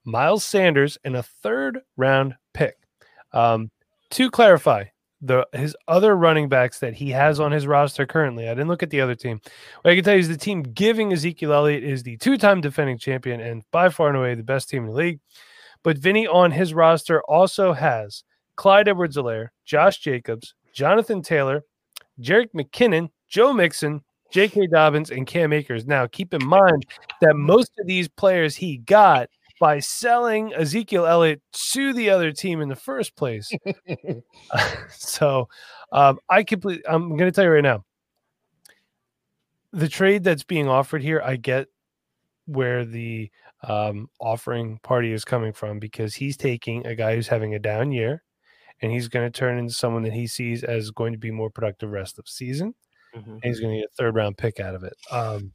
[0.05, 2.77] Miles Sanders and a third round pick.
[3.33, 3.71] Um,
[4.11, 4.85] to clarify,
[5.21, 8.49] the his other running backs that he has on his roster currently.
[8.49, 9.41] I didn't look at the other team.
[9.83, 12.99] What I can tell you is the team giving Ezekiel Elliott is the two-time defending
[12.99, 15.21] champion and by far and away the best team in the league.
[15.83, 18.25] But Vinny on his roster also has
[18.57, 21.63] Clyde Edwards-Helaire, Josh Jacobs, Jonathan Taylor,
[22.21, 24.67] Jerick McKinnon, Joe Mixon, J.K.
[24.67, 25.87] Dobbins, and Cam Akers.
[25.87, 26.87] Now, keep in mind
[27.21, 29.29] that most of these players he got
[29.61, 31.41] by selling Ezekiel Elliott
[31.73, 33.51] to the other team in the first place.
[34.91, 35.49] so
[35.93, 37.85] um, I completely, I'm going to tell you right now,
[39.73, 41.69] the trade that's being offered here, I get
[42.47, 43.31] where the
[43.63, 47.93] um, offering party is coming from because he's taking a guy who's having a down
[47.93, 48.23] year
[48.83, 51.51] and he's going to turn into someone that he sees as going to be more
[51.51, 52.75] productive rest of season
[53.15, 53.27] Mhm.
[53.27, 54.95] and he's going to get a third round pick out of it.
[55.11, 55.53] Um,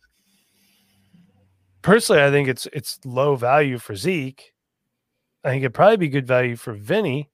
[1.82, 4.54] personally, I think it's it's low value for Zeke.
[5.44, 7.30] I think it'd probably be good value for Vinny.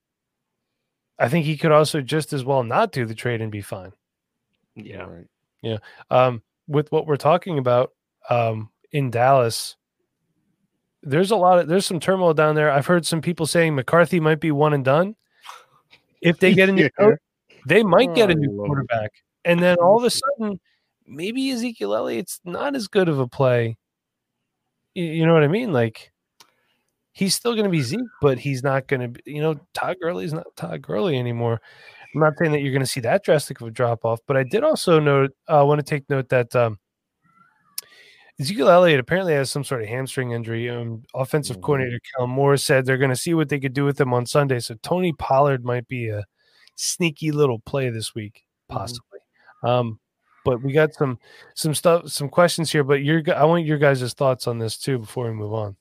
[1.20, 3.92] I think he could also just as well not do the trade and be fine.
[4.76, 5.06] Yeah.
[5.64, 5.80] Right.
[6.12, 7.92] Um, with what we're talking about
[8.30, 9.76] um, in Dallas,
[11.04, 12.72] there's a lot of there's some turmoil down there.
[12.72, 15.16] I've heard some people saying McCarthy might be one and done.
[16.22, 17.10] If they get a new Yeah.
[17.12, 17.20] coach,
[17.66, 18.68] they might get a Oh, new Lord.
[18.68, 19.12] quarterback,
[19.46, 20.60] and then all of a sudden,
[21.06, 23.78] maybe Ezekiel Elliott's not as good of a play.
[24.98, 25.72] You, know what I mean?
[25.72, 26.12] Like
[27.12, 29.22] he's still going to be Zeke, but he's not going to be.
[29.32, 31.62] You know, Todd Gurley's not Todd Gurley anymore.
[32.16, 34.38] I'm not saying that you're going to see that drastic of a drop off, but
[34.38, 35.32] I did also note.
[35.48, 36.80] I uh, want to take note that um,
[38.40, 40.70] Ezekiel Elliott apparently has some sort of hamstring injury.
[40.70, 41.64] Um, offensive Mhm.
[41.64, 44.26] coordinator Kellen Moore said they're going to see what they could do with him on
[44.26, 44.60] Sunday.
[44.60, 46.24] So Tony Pollard might be a
[46.76, 49.20] sneaky little play this week, possibly.
[49.64, 50.00] Um,
[50.48, 51.20] but we got some
[51.56, 52.84] some stuff, some questions here.
[52.84, 55.76] But your, I want your guys' thoughts on this too before we move on.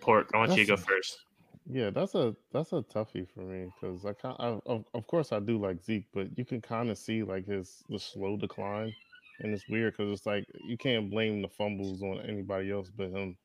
[0.00, 1.18] Pork, I want you to go That's- first.
[1.66, 5.32] Yeah, that's a that's a toughie for me because I kind I, of of course
[5.32, 8.92] I do like Zeke, but you can kind of see like his the slow decline,
[9.40, 13.08] and it's weird because it's like you can't blame the fumbles on anybody else but
[13.08, 13.38] him.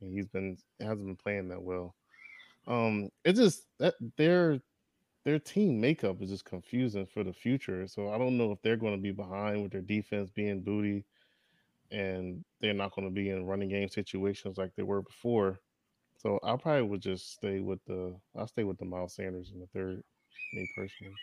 [0.00, 1.94] And he's been hasn't been playing that well.
[2.66, 4.58] Um, it just that their
[5.30, 7.86] their team makeup is just confusing for the future.
[7.86, 11.04] So I don't know if they're going to be behind with their defense being booty,
[11.92, 15.60] and they're not going to be in running game situations like they were before.
[16.16, 19.60] So I probably would just stay with the I'll stay with the Miles Sanders in
[19.60, 20.02] the third,
[20.52, 21.14] me personally.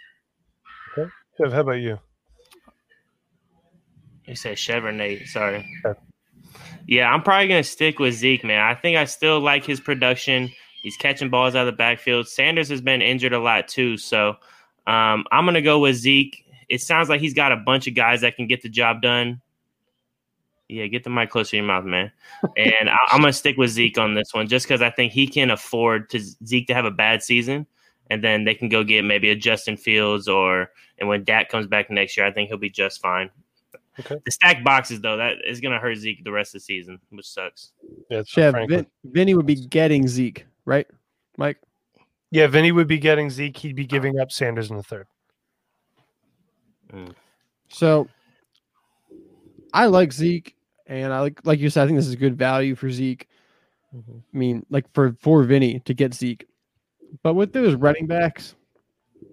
[0.98, 1.12] Okay.
[1.38, 2.00] Chev, how about you?
[4.26, 5.28] You said Chevrolet.
[5.28, 5.66] Sorry.
[5.86, 6.00] Okay.
[6.88, 8.62] Yeah, I'm probably gonna stick with Zeke, man.
[8.62, 10.50] I think I still like his production.
[10.88, 12.30] He's catching balls out of the backfield.
[12.30, 14.38] Sanders has been injured a lot too, so
[14.88, 16.46] um, I'm gonna go with Zeke.
[16.70, 19.42] It sounds like he's got a bunch of guys that can get the job done.
[20.70, 22.10] Yeah, get the mic closer to your mouth, man.
[22.56, 25.28] And I, I'm gonna stick with Zeke on this one, just because I think he
[25.28, 27.68] can afford to Zeke to have a bad season,
[28.10, 31.68] and then they can go get maybe a Justin Fields or, and when Dak comes
[31.68, 33.30] back next year, I think he'll be just fine.
[33.98, 37.28] The stacked boxes though, that is gonna hurt Zeke the rest of the season, which
[37.28, 37.74] sucks.
[38.10, 38.86] Yeah, it's Chev, Franklin.
[39.04, 40.86] Vin, Vinny would be getting Zeke, right?
[41.38, 41.58] Mike.
[42.30, 43.58] yeah, Vinny would be getting Zeke.
[43.58, 45.08] He'd be giving up Sanders in the third.
[47.70, 48.08] So
[49.74, 50.56] I like Zeke,
[50.88, 53.28] and I like like you said, I think this is good value for Zeke.
[53.96, 54.18] Mm-hmm.
[54.34, 56.46] I mean, like for for Vinny to get Zeke.
[57.24, 58.56] But with those running backs,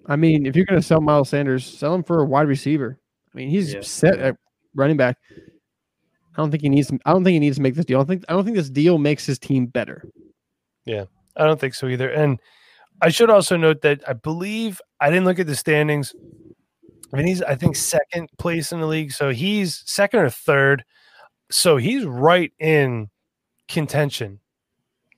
[0.06, 2.98] I mean, if you're going to sell Miles Sanders, sell him for a wide receiver.
[3.32, 3.80] I mean, he's Yeah.
[3.82, 4.36] set at
[4.74, 5.16] running back.
[5.36, 6.90] I don't think he needs.
[7.04, 7.98] I don't think he needs to make this deal.
[7.98, 8.24] I don't think.
[8.28, 10.04] I don't think this deal makes his team better.
[11.36, 12.08] I don't think so either.
[12.08, 12.40] And
[13.00, 16.14] I should also note that I believe I didn't look at the standings.
[17.12, 20.84] I mean, he's I think second place in the league, so he's second or third.
[21.50, 23.10] So he's right in
[23.68, 24.40] contention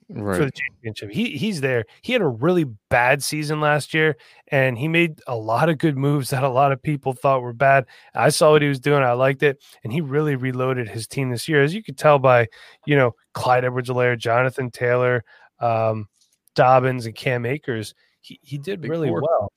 [0.09, 1.11] for the championship.
[1.11, 1.85] He he's there.
[2.01, 4.15] He had a really bad season last year,
[4.47, 7.53] and he made a lot of good moves that a lot of people thought were
[7.53, 7.85] bad.
[8.15, 9.03] I saw what he was doing.
[9.03, 12.19] I liked it, and he really reloaded his team this year, as you could tell
[12.19, 12.47] by
[12.85, 15.23] you know Clyde Edwards-Helaire, Jonathan Taylor,
[15.59, 16.07] um,
[16.55, 17.93] Dobbins, and Cam Akers.
[18.21, 19.21] He he did Big really four.
[19.21, 19.51] well.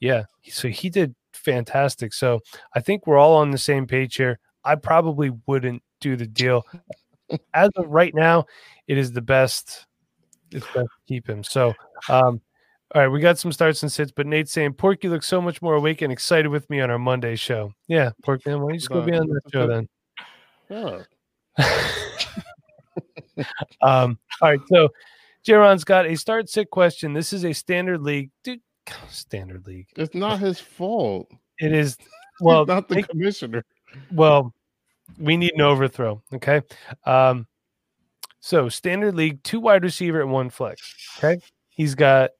[0.00, 2.12] Yeah, so he did fantastic.
[2.12, 2.40] So
[2.74, 4.38] I think we're all on the same page here.
[4.64, 6.64] I probably wouldn't do the deal.
[7.54, 8.46] As of right now,
[8.86, 9.86] it is the best.
[10.50, 11.42] It's best to keep him.
[11.42, 11.74] So,
[12.08, 12.40] um,
[12.94, 15.60] all right, we got some starts and sits, but Nate's saying Porky looks so much
[15.60, 17.72] more awake and excited with me on our Monday show.
[17.88, 19.88] Yeah, Porky, why don't you just go be on that show then?
[20.68, 21.02] Yeah.
[23.82, 24.88] um, all right, so
[25.46, 27.12] Jaron's got a start sit question.
[27.12, 28.60] This is a standard league, dude.
[29.08, 29.86] Standard league.
[29.96, 31.30] It's not his fault.
[31.60, 31.96] It is
[32.40, 33.64] Well, not the commissioner.
[34.12, 34.52] well,
[35.18, 36.22] we need an overthrow.
[36.34, 36.60] Okay.
[37.04, 37.46] Um,
[38.40, 40.94] so standard league, two wide receiver and one flex.
[41.18, 41.40] Okay.
[41.70, 42.30] He's got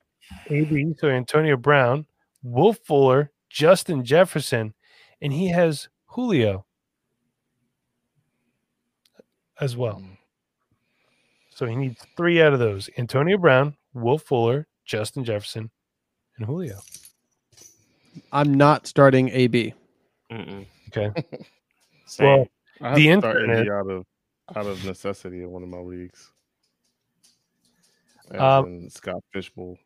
[0.50, 2.06] AB, so Antonio Brown,
[2.42, 4.74] Will Fuller, Justin Jefferson,
[5.22, 6.66] and he has Julio
[9.60, 10.02] as well.
[11.56, 15.70] So he needs three out of those Antonio Brown, Will Fuller, Justin Jefferson,
[16.36, 16.80] and Julio.
[18.30, 19.72] I'm not starting AB.
[20.30, 20.66] Mm-mm.
[20.88, 21.10] Okay.
[22.06, 22.26] Same.
[22.26, 22.46] Well,
[22.82, 24.04] I have The to start internet- AB out of
[24.54, 26.30] out of necessity in one of my leagues.
[28.32, 29.78] Um, Scott Fishbowl.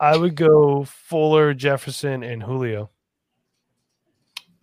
[0.00, 2.90] I would go Fuller, Jefferson, and Julio.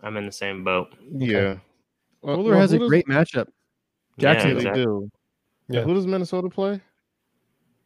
[0.02, 0.94] I'm in the same boat.
[1.10, 1.56] Yeah.
[2.20, 3.46] Well, Fuller well, has who a great matchup.
[4.18, 5.10] Jackson, Yeah, they do.
[5.72, 5.80] Yeah.
[5.80, 5.84] Yeah.
[5.86, 6.80] Who does Minnesota play?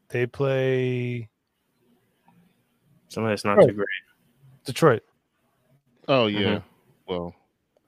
[0.08, 1.28] They play
[3.08, 3.68] Somebody that's not Right.
[3.68, 3.86] too great.
[4.64, 5.02] Detroit.
[6.08, 6.60] Oh yeah.
[7.08, 7.34] Well,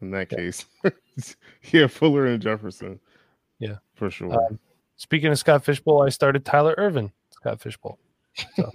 [0.00, 0.64] in that case,
[1.72, 3.00] yeah, Fuller and Jefferson.
[3.58, 3.76] Yeah.
[3.94, 4.32] for sure.
[4.32, 4.58] Um,
[4.96, 7.98] Speaking of Scott Fishbowl, I started Tyler Ervin, Scott Fishbowl.
[8.56, 8.70] So,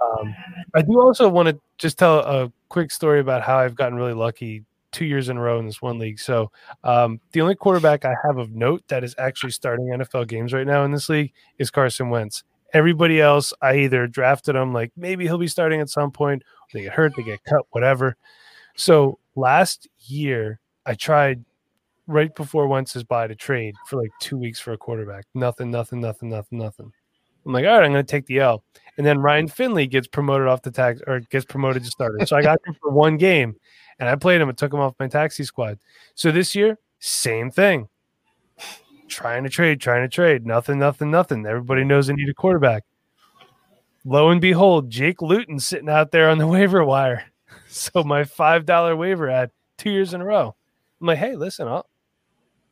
[0.00, 0.34] um,
[0.74, 4.14] I do also want to just tell a quick story about how I've gotten really
[4.14, 4.64] lucky
[4.96, 6.18] two years in a row in this one league.
[6.18, 6.50] So,
[6.82, 10.66] um, the only quarterback I have of note that is actually starting NFL games right
[10.66, 12.42] now in this league is Carson Wentz.
[12.72, 16.82] Everybody else, I either drafted him like maybe he'll be starting at some point, they
[16.82, 18.16] get hurt, they get cut, whatever.
[18.74, 21.44] So last year, I tried
[22.06, 25.26] right before Wentz's buy to trade for like two weeks for a quarterback.
[25.34, 26.90] Nothing, nothing, nothing, nothing, nothing.
[27.44, 28.64] I'm like, all right, I'm going to take the L.
[28.96, 32.24] And then Ryan Finley gets promoted off the tax or gets promoted to starter.
[32.26, 33.56] So I got him for one game
[33.98, 35.78] and I played him and took him off my taxi squad.
[36.14, 37.88] So this year, same thing.
[39.08, 40.44] Trying to trade, trying to trade.
[40.46, 41.46] Nothing, nothing, nothing.
[41.46, 42.82] Everybody knows I need a quarterback.
[44.04, 47.24] Lo and behold, Jake Luton sitting out there on the waiver wire.
[47.68, 50.54] So my $5 waiver ad two years in a row.
[51.00, 51.86] I'm like, hey, listen, I'll,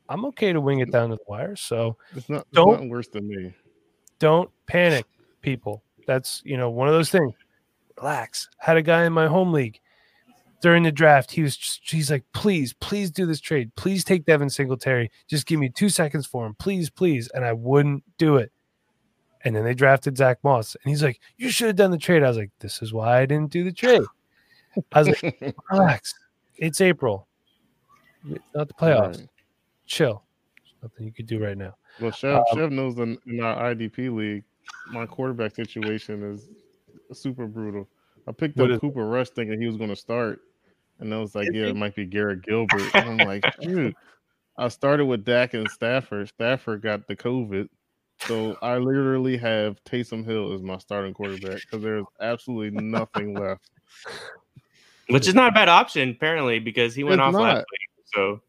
[0.08, 1.56] I'm okay to wing it down to the wire.
[1.56, 2.42] So it's not.
[2.42, 3.54] It's don't- nothing worse than me.
[4.18, 5.06] don't panic,
[5.40, 5.82] people.
[6.06, 7.32] That's you know one of those things.
[7.98, 8.48] Relax.
[8.58, 9.80] Had a guy in my home league
[10.64, 11.30] during the draft.
[11.30, 13.70] He was just, he's like, please, please do this trade.
[13.76, 15.10] Please take Devin Singletary.
[15.28, 17.28] Just give me two seconds for him, please, please.
[17.34, 18.50] And I wouldn't do it.
[19.42, 22.22] And then they drafted Zach Moss, and he's like, you should have done the trade.
[22.22, 24.04] I was like, this is why I didn't do the trade.
[24.90, 26.14] I was like, relax.
[26.56, 27.28] It's April.
[28.30, 29.18] It's not the playoffs.
[29.18, 29.28] Right.
[29.84, 30.22] Chill.
[30.56, 31.74] There's nothing you could do right now.
[32.00, 34.44] Well, Chev, um, Chev knows in, in our IDP league,
[34.90, 36.48] my quarterback situation is
[37.12, 37.86] super brutal.
[38.26, 40.40] I picked up Cooper Rush thinking he was going to start,
[41.00, 42.94] and I was like, yeah, it might be Garrett Gilbert.
[42.94, 43.94] And I'm like, dude,
[44.56, 46.28] I started with Dak and Stafford.
[46.28, 47.68] Stafford got the COVID.
[48.20, 53.70] So I literally have Taysom Hill as my starting quarterback because there's absolutely nothing left.
[55.08, 58.04] Which is not a bad option, apparently, because he went It's off last week.
[58.14, 58.40] So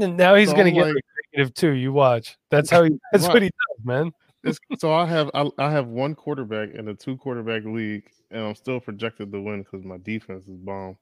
[0.00, 1.70] And now he's So going to I'm get like- negative too.
[1.70, 2.36] You watch.
[2.50, 2.90] That's how he.
[3.12, 3.32] That's Right.
[3.34, 4.12] what he does, man.
[4.44, 8.44] It's, so I have I, I have one quarterback in a two quarterback league, and
[8.44, 10.96] I'm still projected to win because my defense is bomb.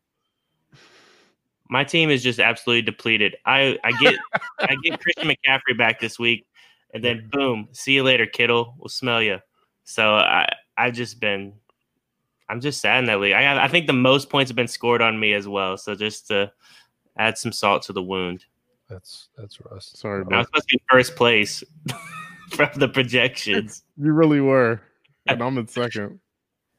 [1.69, 3.37] My team is just absolutely depleted.
[3.47, 4.17] I I get
[4.61, 6.47] I get Christian McCaffrey back this week,
[6.93, 8.75] and then boom, see you later, Kittle.
[8.79, 9.39] We'll smell you.
[9.85, 11.55] So I I've just been
[12.49, 13.33] I'm just sad in that league.
[13.33, 15.77] I I think the most points have been scored on me as well.
[15.77, 16.53] So just to
[17.17, 18.45] add some salt to the wound.
[18.89, 19.97] That's that's rust.
[19.99, 21.63] Sorry, I was supposed to be first place
[22.51, 23.85] from the projections.
[23.97, 24.81] You really were.
[25.29, 26.19] And I'm in second.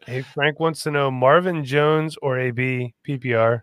[0.05, 3.61] Hey, Frank wants to know Marvin Jones or AB PPR.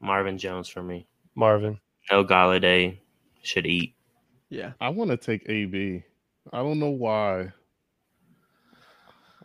[0.00, 1.06] Marvin Jones for me.
[1.34, 1.78] Marvin.
[2.10, 2.98] No Golladay
[3.42, 3.94] should eat.
[4.48, 4.72] Yeah.
[4.80, 6.02] I want to take AB.
[6.52, 7.52] I don't know why.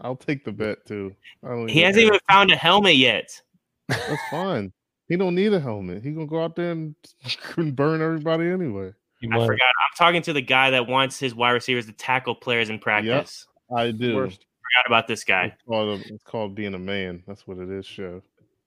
[0.01, 1.15] I'll take the bet too.
[1.43, 2.07] I don't He hasn't care.
[2.07, 3.41] even found a helmet yet.
[3.87, 4.73] That's fine.
[5.07, 6.03] He don't need a helmet.
[6.03, 6.95] He gonna go out there and,
[7.57, 8.91] and burn everybody anyway.
[9.23, 9.61] I forgot.
[9.61, 13.47] I'm talking to the guy that wants his wide receivers to tackle players in practice.
[13.75, 14.15] I do.
[14.15, 14.37] Worst.
[14.37, 15.45] Forgot about this guy.
[15.45, 17.23] It's called, a- it's called being a man.
[17.25, 17.85] That's what it is.
[17.85, 18.21] Show.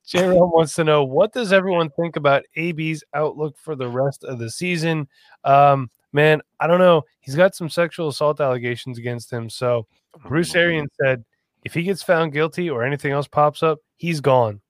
[0.08, 4.38] J-Ron wants to know what does everyone think about AB's outlook for the rest of
[4.38, 5.06] the season?
[5.44, 7.02] Um, man, I don't know.
[7.20, 9.50] He's got some sexual assault allegations against him.
[9.50, 9.86] So
[10.26, 11.24] Bruce Arians said
[11.64, 14.60] if he gets found guilty or anything else pops up, he's gone.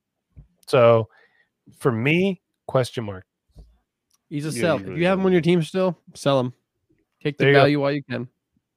[0.66, 1.08] So
[1.78, 3.24] for me, question mark.
[4.28, 4.80] He's a Yeah, sell.
[4.80, 5.26] you if you have him don't.
[5.26, 6.52] on your team still, sell him.
[7.22, 7.60] Take the There you go.
[7.62, 8.28] value while you can.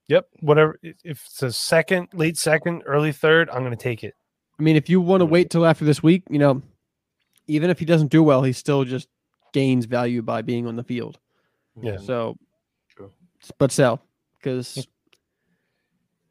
[0.10, 0.78] Yep, whatever.
[0.84, 4.13] If it's a second, late second, early third, I'm going to take it.
[4.59, 6.61] I mean, if you want to wait till after this week, you know,
[7.47, 9.07] even if he doesn't do well, he still just
[9.53, 11.19] gains value by being on the field.
[11.81, 11.97] Yeah.
[11.97, 12.37] So,
[12.89, 13.11] True.
[13.57, 14.01] but sell
[14.37, 14.87] because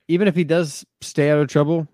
[0.09, 1.89] even if he does stay out of trouble,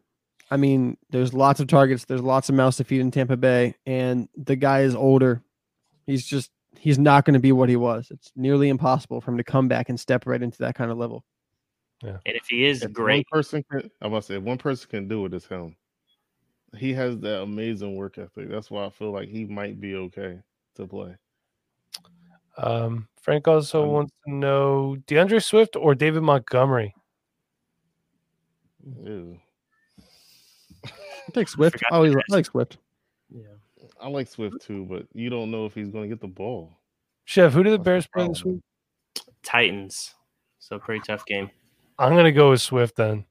[0.50, 3.74] I mean, there's lots of targets, there's lots of mouths to feed in Tampa Bay,
[3.84, 5.42] and the guy is older.
[6.06, 8.08] He's just he's not going to be what he was.
[8.10, 10.98] It's nearly impossible for him to come back and step right into that kind of
[10.98, 11.24] level.
[12.02, 12.18] Yeah.
[12.26, 14.88] And if he is If great, One person can, I must say, if one person
[14.90, 15.76] can do it, it's him.
[16.74, 18.50] He has that amazing work ethic.
[18.50, 20.40] That's why I feel like he might be okay
[20.74, 21.16] to play.
[22.58, 26.94] Um, Frank also Um, wants to know DeAndre Swift or David Montgomery.
[29.04, 29.38] Ew.
[30.84, 30.90] I
[31.32, 31.78] take Swift.
[31.78, 32.78] forgot Oh, I like Swift.
[33.30, 33.42] Yeah,
[34.00, 36.78] I like Swift too, but you don't know if he's going to get the ball.
[37.24, 38.60] Chef, who did the That's the Bears play this week?
[39.42, 40.14] Titans.
[40.58, 41.50] So pretty tough game.
[41.98, 43.24] I'm going to go with Swift then.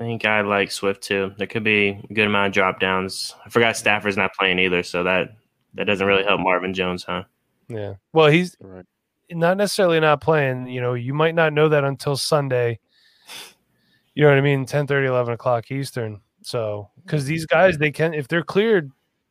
[0.00, 1.32] I think I like Swift too.
[1.36, 3.34] There could be a good amount of drop downs.
[3.44, 5.36] I forgot Stafford's not playing either, so that
[5.74, 7.24] that doesn't really help Marvin Jones, huh?
[7.68, 7.94] Yeah.
[8.14, 8.86] Well, he's Right.
[9.30, 10.68] not necessarily not playing.
[10.68, 12.80] You know, you might not know that until Sunday.
[14.14, 14.64] You know what I mean?
[14.64, 16.20] 10 30, 11 o'clock Eastern.
[16.42, 18.90] So, because these guys, they can, if they're cleared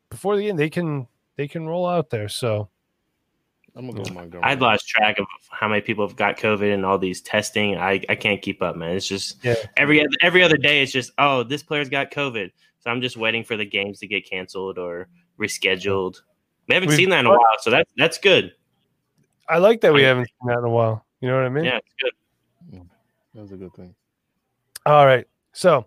[0.09, 2.29] before the end, they can, they can roll out there.
[2.29, 2.69] So,
[3.79, 4.43] I'm gonna go with Montgomery.
[4.51, 7.77] I'd lost track of how many people have got COVID and all these testing.
[7.77, 8.91] I, I can't keep up, man.
[8.97, 9.55] It's just Yeah.
[9.77, 10.83] every oth- every other day.
[10.83, 14.07] It's just oh, this player's got COVID, so I'm just waiting for the games to
[14.07, 15.07] get canceled or
[15.39, 16.21] rescheduled.
[16.67, 18.51] We haven't We've- seen that in a while, so that's that's good.
[19.47, 21.05] I like that we haven't seen that in a while.
[21.21, 21.63] You know what I mean?
[21.63, 22.81] Yeah, it's good.
[23.33, 23.95] That's a good thing.
[24.85, 25.25] All right.
[25.53, 25.85] So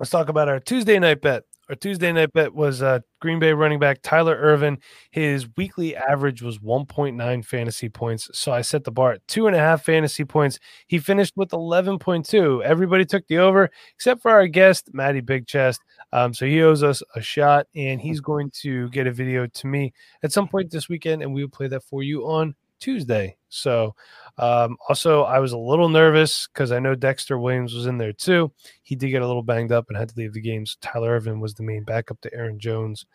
[0.00, 1.44] let's talk about our Tuesday night bet.
[1.68, 4.78] Our Tuesday night bet was uh, Green Bay running back Tyler Ervin.
[5.12, 8.28] His weekly average was 1.9 fantasy points.
[8.34, 10.58] So I set the bar at two and a half fantasy points.
[10.88, 12.62] He finished with 11.2.
[12.62, 15.80] Everybody took the over except for our guest, Matty Big Chest.
[16.12, 19.66] Um, so he owes us a shot and he's going to get a video to
[19.68, 19.92] me
[20.24, 23.36] at some point this weekend and we will play that for you on Tuesday.
[23.48, 23.94] So
[24.38, 28.12] um, also, I was a little nervous because I know Dexter Williams was in there
[28.12, 28.52] too.
[28.82, 30.76] He did get a little banged up and had to leave the games.
[30.80, 33.06] Tyler Ervin was the main backup to Aaron Jones.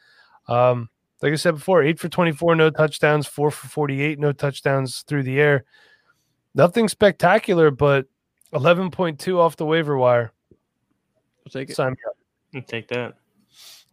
[0.47, 0.89] Um,
[1.21, 5.23] like I said before, eight for 24, no touchdowns, four for 48, no touchdowns through
[5.23, 5.65] the air.
[6.53, 8.05] Nothing spectacular, but
[8.53, 10.31] 11.2 off the waiver wire.
[11.45, 11.75] I'll take it.
[11.75, 12.17] Sign me up.
[12.55, 13.15] I'll Take that.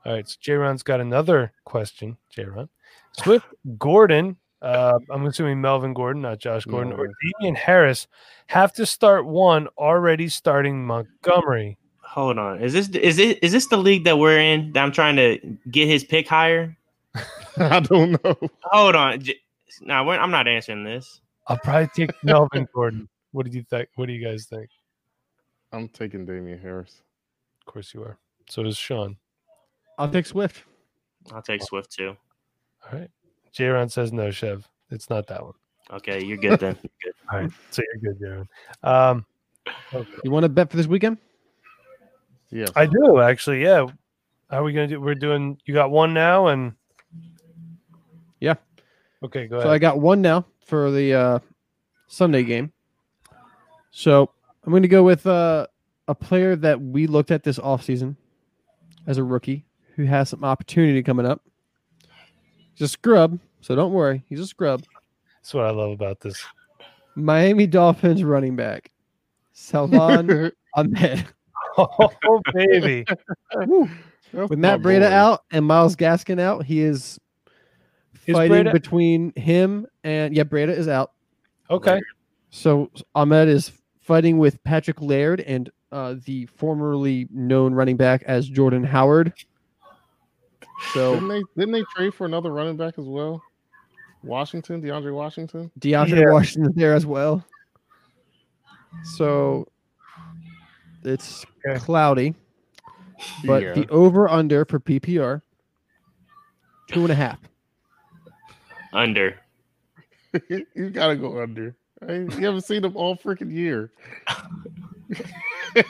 [0.06, 2.18] All right, so J Ron's got another question.
[2.30, 2.68] J Ron,
[3.12, 3.46] Swift
[3.78, 7.06] Gordon, uh, I'm assuming Melvin Gordon, not Josh Gordon, or
[7.38, 8.06] Damien Harris
[8.46, 11.76] have to start one already starting Montgomery.
[12.00, 12.62] Hold on.
[12.62, 15.38] Is this is it is this the league that we're in that I'm trying to
[15.70, 16.74] get his pick higher?
[17.58, 18.36] I don't know.
[18.62, 19.22] Hold on.
[19.82, 21.20] No, we're, I'm not answering this.
[21.46, 23.06] I'll probably take Melvin Gordon.
[23.32, 23.90] What do you think?
[23.96, 24.70] What do you guys think?
[25.72, 27.02] I'm taking Damien Harris.
[27.60, 28.16] Of course you are.
[28.48, 29.18] So does Sean.
[29.98, 30.62] I'll take Swift.
[31.32, 32.16] I'll take Swift too.
[32.90, 33.10] All right.
[33.54, 34.68] J Ron says no, Chev.
[34.90, 35.54] It's not that one.
[35.92, 36.76] Okay, you're good then.
[36.82, 37.14] You're good.
[37.32, 37.50] All right.
[37.70, 38.48] So you're good, Jaron.
[38.82, 39.24] Um,
[39.92, 40.10] okay.
[40.24, 41.18] You want to bet for this weekend?
[42.50, 43.62] Yeah, I do actually.
[43.62, 43.86] Yeah.
[44.50, 45.00] How are we gonna do?
[45.00, 45.58] We're doing.
[45.64, 46.74] You got one now, and
[48.40, 48.54] Yeah.
[49.22, 51.38] Okay, go So I got one now for the uh,
[52.08, 52.72] Sunday game.
[53.90, 54.30] So
[54.64, 55.66] I'm going to go with uh,
[56.08, 58.16] a player that we looked at this offseason
[59.06, 59.64] as a rookie
[59.96, 61.42] who has some opportunity coming up.
[62.74, 64.24] He's a scrub, so don't worry.
[64.28, 64.82] He's a scrub.
[65.40, 66.42] That's what I love about this.
[67.16, 68.90] Miami Dolphins running back,
[69.52, 71.26] Salvon Ahmed.
[71.78, 73.04] Oh, baby.
[74.32, 77.20] With Matt Breida out and Myles Gaskin out, he is
[78.26, 81.12] Is fighting Breida- between him and yeah, Breida is out.
[81.70, 82.00] Okay.
[82.50, 83.70] So Ahmed is
[84.00, 89.32] fighting with Patrick Laird and uh, the formerly known running back as Jordan Howard.
[90.78, 93.44] So Didn't they didn't they trade for another running back as well?
[94.22, 95.70] Washington, DeAndre Washington.
[95.80, 96.32] DeAndre Yeah.
[96.32, 97.44] Washington there as well.
[99.02, 99.68] So
[101.02, 101.78] it's Okay.
[101.78, 102.34] cloudy,
[103.44, 103.74] but Yeah.
[103.74, 105.42] the over under for PPR
[106.88, 107.38] two and a half.
[108.92, 109.38] Under.
[110.48, 111.76] you gotta go under.
[112.06, 113.92] I you haven't seen them all freaking year.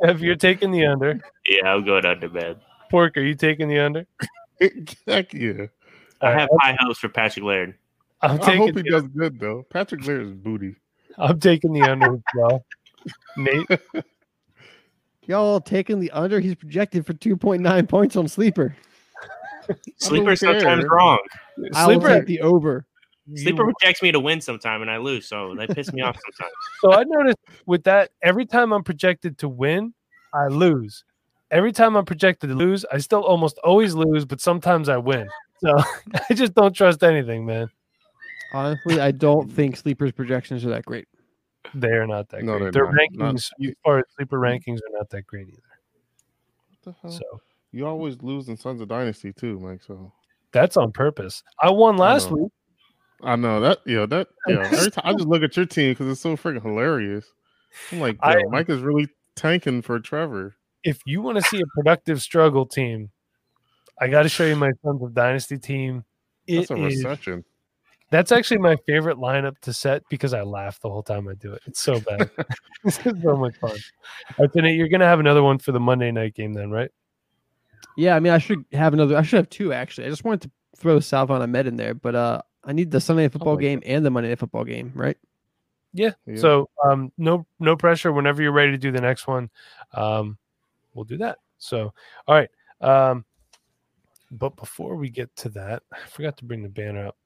[0.00, 2.56] If you're taking the under, Yeah, I'm going under, man.
[2.90, 4.06] Pork, are you taking the under?
[5.06, 5.66] Heck yeah.
[6.20, 7.74] I All right, have high hopes for Patrick Laird.
[8.22, 9.66] I'm I hope he the, does good though.
[9.70, 10.76] Patrick Laird is booty.
[11.18, 12.64] I'm taking the under as well.
[13.36, 13.68] Nate,
[15.26, 16.40] Y'all taking the under?
[16.40, 18.76] He's projected for 2.9 points on sleeper.
[19.98, 20.36] Sleeper care.
[20.36, 21.18] sometimes wrong.
[21.74, 22.18] I will sleeper.
[22.18, 22.86] take the over.
[23.34, 26.16] Sleeper you- projects me to win sometime and I lose, so they piss me off
[26.24, 26.52] sometimes.
[26.80, 29.92] So I noticed with that, every time I'm projected to win,
[30.32, 31.02] I lose.
[31.50, 35.28] Every time I'm projected to lose, I still almost always lose, but sometimes I win.
[35.60, 35.72] So
[36.30, 37.68] I just don't trust anything, man.
[38.52, 41.06] Honestly, I don't think sleeper's projections are that great.
[41.74, 42.72] They are not that No, great.
[42.72, 42.94] they're Their not.
[42.94, 43.34] rankings, Not-
[43.68, 45.60] as far sleeper rankings, are not that great either.
[46.70, 47.10] What the hell?
[47.10, 47.40] So
[47.72, 49.82] You always lose in Sons of Dynasty too, Mike.
[49.82, 50.12] So
[50.52, 51.42] that's on purpose.
[51.62, 52.36] I won last know.
[52.38, 52.52] week.
[53.22, 53.78] I know that.
[53.86, 54.28] Yeah, that.
[54.48, 54.68] Yeah.
[54.72, 57.26] Every time I just look at your team because it's so freaking hilarious.
[57.92, 60.54] I'm like, I- Mike is really tanking for Trevor.
[60.86, 63.10] If you want to see a productive struggle team,
[64.00, 66.04] I got to show you my Sons of Dynasty team.
[66.46, 67.44] It That's a is- recession.
[68.10, 71.52] That's actually my favorite lineup to set because I laugh the whole time I do
[71.52, 71.62] it.
[71.66, 72.30] It's so bad.
[72.84, 73.70] this is so much fun.
[73.72, 73.76] All
[74.38, 76.90] right, so Nate, you're gonna have another one for the Monday night game then, right?
[77.96, 79.16] Yeah, I mean, I should have another.
[79.16, 80.06] I should have two actually.
[80.06, 83.24] I just wanted to throw Salvon Ahmed in there, but uh, I need the Sunday
[83.24, 85.16] Night football like game and the Monday Night football game, right?
[85.92, 86.12] Yeah.
[86.26, 86.36] Yeah.
[86.36, 88.12] So um no no pressure.
[88.12, 89.50] Whenever you're ready to do the next one,
[89.94, 90.38] um,
[90.96, 91.38] we'll do that.
[91.58, 91.92] So
[92.26, 92.50] all right.
[92.80, 93.24] Um
[94.32, 97.16] but before we get to that, I forgot to bring the banner up.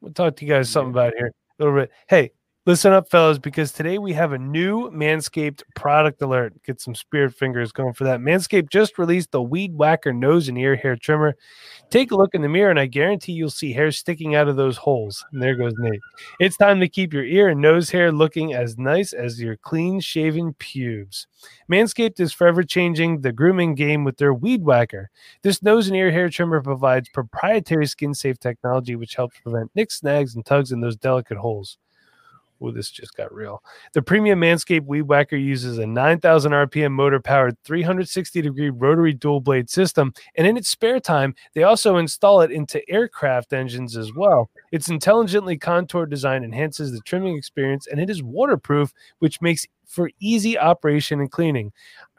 [0.00, 1.90] We'll talk to you guys something about here a little bit.
[2.08, 2.32] Hey,
[2.64, 6.54] listen up, fellas, because today we have a new Manscaped product alert.
[6.62, 8.20] Get some spirit fingers going for that.
[8.20, 11.34] Manscaped just released the Weed Whacker nose and ear hair trimmer.
[11.90, 14.56] Take a look in the mirror, and I guarantee you'll see hair sticking out of
[14.56, 15.24] those holes.
[15.32, 16.00] And there goes Nate.
[16.38, 20.00] It's time to keep your ear and nose hair looking as nice as your clean
[20.00, 21.26] shaven pubes.
[21.70, 25.10] Manscaped is forever changing the grooming game with their Weed Whacker.
[25.42, 29.98] This nose and ear hair trimmer provides proprietary skin safe technology which helps prevent nicks,
[29.98, 31.78] snags, and tugs in those delicate holes.
[32.62, 33.62] Oh, this just got real.
[33.92, 39.40] The premium Manscaped Weed Whacker uses a 9,000 RPM motor powered 360 degree rotary dual
[39.40, 44.12] blade system, and in its spare time, they also install it into aircraft engines as
[44.14, 44.48] well.
[44.70, 50.10] Its intelligently contoured design enhances the trimming experience, and it is waterproof, which makes for
[50.20, 51.72] easy operation and cleaning.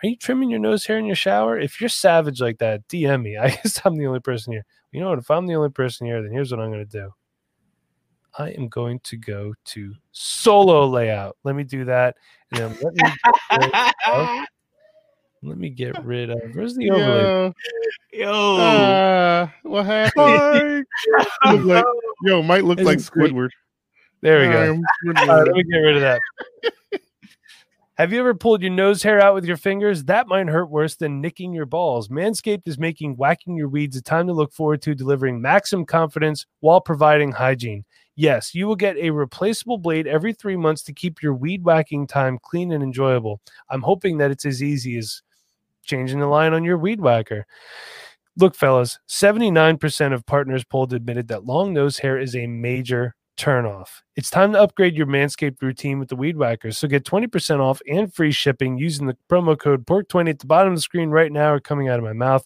[0.04, 1.58] Are you trimming your nose hair in your shower?
[1.58, 3.38] If you're savage like that, DM me.
[3.42, 4.66] I guess I'm the only person here.
[4.92, 5.20] You know what?
[5.20, 7.14] If I'm the only person here, then here's what I'm going to do.
[8.38, 11.38] I am going to go to solo layout.
[11.44, 12.16] Let me do that.
[12.52, 13.74] And then let me get rid
[14.08, 14.46] of,
[15.44, 17.54] let me get rid of where's the overlay?
[18.12, 18.26] Yeah.
[18.26, 18.58] Yo.
[18.58, 20.86] Uh, what happened?
[21.46, 21.86] Like,
[22.24, 23.32] yo, might look like Isn't great.
[23.34, 23.50] Squidward.
[24.22, 24.62] There we go.
[24.62, 24.76] I am
[25.08, 25.46] All right, Squidward.
[25.48, 26.22] let me get rid of that.
[27.96, 30.06] Have you ever pulled your nose hair out with your fingers?
[30.06, 32.08] That might hurt worse than nicking your balls.
[32.08, 36.48] Manscaped is making whacking your weeds a time to look forward to, delivering maximum confidence
[36.62, 37.86] while providing hygiene.
[38.16, 42.06] Yes, you will get a replaceable blade every three months to keep your weed whacking
[42.06, 43.42] time clean and enjoyable.
[43.70, 45.22] I'm hoping that it's as easy as
[45.84, 47.46] changing the line on your weed whacker.
[48.38, 54.02] Look, fellas, 79% of partners polled admitted that long nose hair is a major turnoff.
[54.16, 56.78] It's time to upgrade your Manscaped routine with the Weed Whackers.
[56.78, 60.74] So get 20% off and free shipping using the promo code PORK20 at the bottom
[60.74, 62.46] of the screen right now or coming out of my mouth.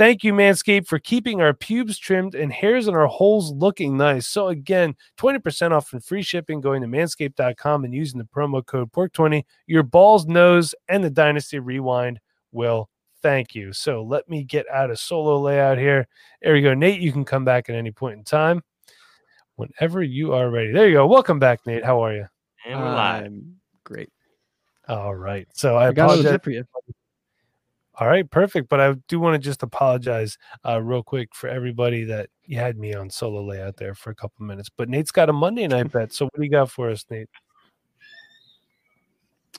[0.00, 4.26] Thank you, Manscaped, for keeping our pubes trimmed and hairs in our holes looking nice.
[4.26, 8.90] So, again, 20% off and free shipping going to manscaped.com and using the promo code
[8.92, 9.42] PORK20.
[9.66, 12.18] Your balls, nose, and the Dynasty Rewind
[12.50, 12.88] will
[13.20, 13.74] thank you.
[13.74, 16.08] So, let me get out of solo layout here.
[16.40, 16.72] There you go.
[16.72, 18.62] Nate, you can come back at any point in time
[19.56, 20.72] whenever you are ready.
[20.72, 21.06] There you go.
[21.06, 21.84] Welcome back, Nate.
[21.84, 22.26] How are you?
[22.64, 22.86] And we're.
[22.86, 24.08] I'm great.
[24.88, 25.46] All right.
[25.52, 26.22] So I I apologize.
[26.22, 26.64] zip for you.
[28.00, 28.70] All right, perfect.
[28.70, 32.78] But I do want to just apologize uh, real quick for everybody that you had
[32.78, 34.70] me on solo layout there for a couple minutes.
[34.74, 36.14] But Nate's got a Monday night bet.
[36.14, 37.28] So what do you got for us, Nate?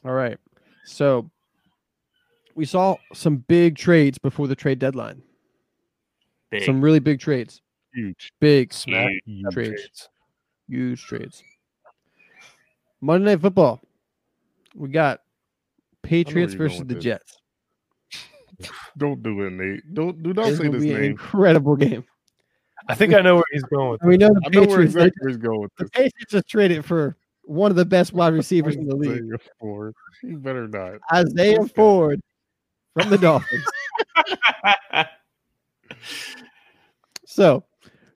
[0.03, 0.39] All right.
[0.85, 1.29] So
[2.55, 5.21] we saw some big trades before the trade deadline.
[6.49, 6.63] Big.
[6.63, 7.61] Some really big trades.
[7.93, 8.33] Huge.
[8.39, 9.45] Big, Smack Huge.
[9.45, 10.09] up trades.
[10.67, 11.43] huge trades.
[13.01, 13.79] Monday Night Football.
[14.73, 15.21] We got
[16.01, 17.03] Patriots versus the this.
[17.03, 17.40] Jets.
[18.97, 19.93] Don't do it, Nate.
[19.93, 21.11] Don't do not This say this be an name.
[21.11, 22.03] incredible game.
[22.87, 24.93] I think I know where he's going with we know the I know where Patriots.
[24.93, 25.89] they- exactly where he's going with the this.
[25.91, 29.93] Patriots just traded for one of the best wide receivers in the league, Isaiah Ford.
[30.23, 30.93] You better not.
[31.11, 31.71] Isaiah Okay.
[31.75, 32.21] Ford
[32.99, 33.65] from the Dolphins.
[37.25, 37.63] So,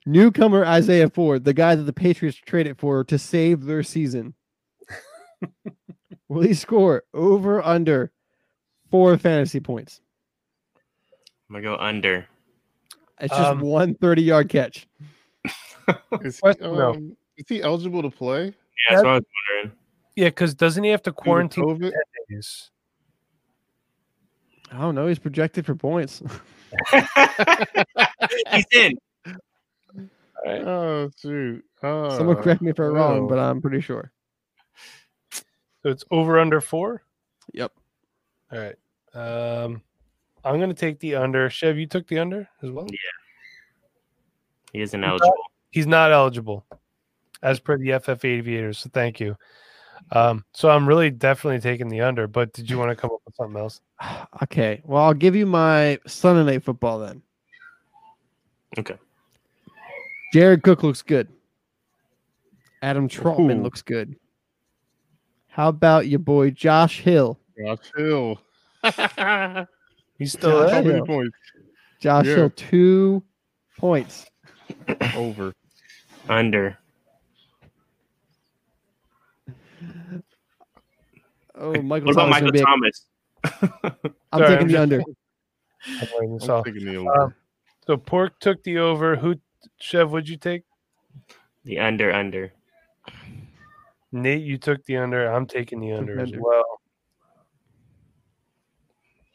[0.04, 4.34] newcomer Isaiah Ford, the guy that the Patriots traded for to save their season,
[6.28, 8.12] will he score over under
[8.90, 10.00] four fantasy points?
[11.48, 12.26] I'm gonna go under.
[13.20, 14.86] It's just Um, one 30 yard catch.
[16.22, 16.90] Is he, Question, no.
[16.94, 18.46] um, is he eligible to play?
[18.46, 18.52] Yeah,
[18.90, 19.24] that's what I was
[19.54, 19.78] wondering.
[20.16, 21.92] Yeah, because doesn't he have to quarantine COVID?
[22.28, 22.70] days?
[24.72, 25.06] I don't know.
[25.06, 26.22] He's projected for points.
[28.52, 28.98] He's in.
[30.44, 31.64] Oh shoot!
[31.82, 33.28] Uh, Someone correct me if I'm wrong, well.
[33.28, 34.10] but I'm pretty sure.
[35.32, 35.42] So
[35.90, 37.02] it's over under four?
[37.52, 37.72] Yep.
[38.52, 38.76] All right.
[39.14, 39.82] Um,
[40.46, 41.50] I'm going to take the under.
[41.50, 42.86] Chev, you took the under as well?
[42.88, 42.98] Yeah.
[44.72, 45.34] He isn't eligible.
[45.70, 46.64] He's not eligible
[47.42, 48.78] as per the FF Aviators.
[48.78, 49.36] So thank you.
[50.12, 53.20] Um, so I'm really definitely taking the under, but did you want to come up
[53.24, 53.80] with something else?
[54.42, 54.82] Okay.
[54.84, 57.22] Well, I'll give you my Sunday night football then.
[58.78, 58.96] Okay.
[60.32, 61.28] Jared Cook looks good.
[62.82, 63.62] Adam Trautman Ooh.
[63.62, 64.14] looks good.
[65.48, 67.40] How about your boy Josh Hill?
[67.58, 68.38] Josh Hill.
[70.18, 70.92] He's still Josh How there.
[70.94, 71.36] many points?
[72.00, 72.34] Josh Yeah.
[72.36, 73.22] Hill, two
[73.78, 74.26] points.
[75.16, 75.52] Over.
[76.28, 76.78] Under.
[81.54, 82.30] Oh, Michael What about Thomas.
[82.30, 83.06] Michael gonna be a- Thomas?
[84.32, 85.02] I'm Sorry, taking I'm the just- under.
[85.88, 87.20] I'm I'm taking the over.
[87.22, 87.34] Um,
[87.86, 89.14] so Pork took the over.
[89.16, 89.36] Who,
[89.78, 90.62] Chev, would you take?
[91.64, 92.52] The under, under.
[94.12, 95.30] Nate, you took the under.
[95.32, 96.75] I'm taking the under as well.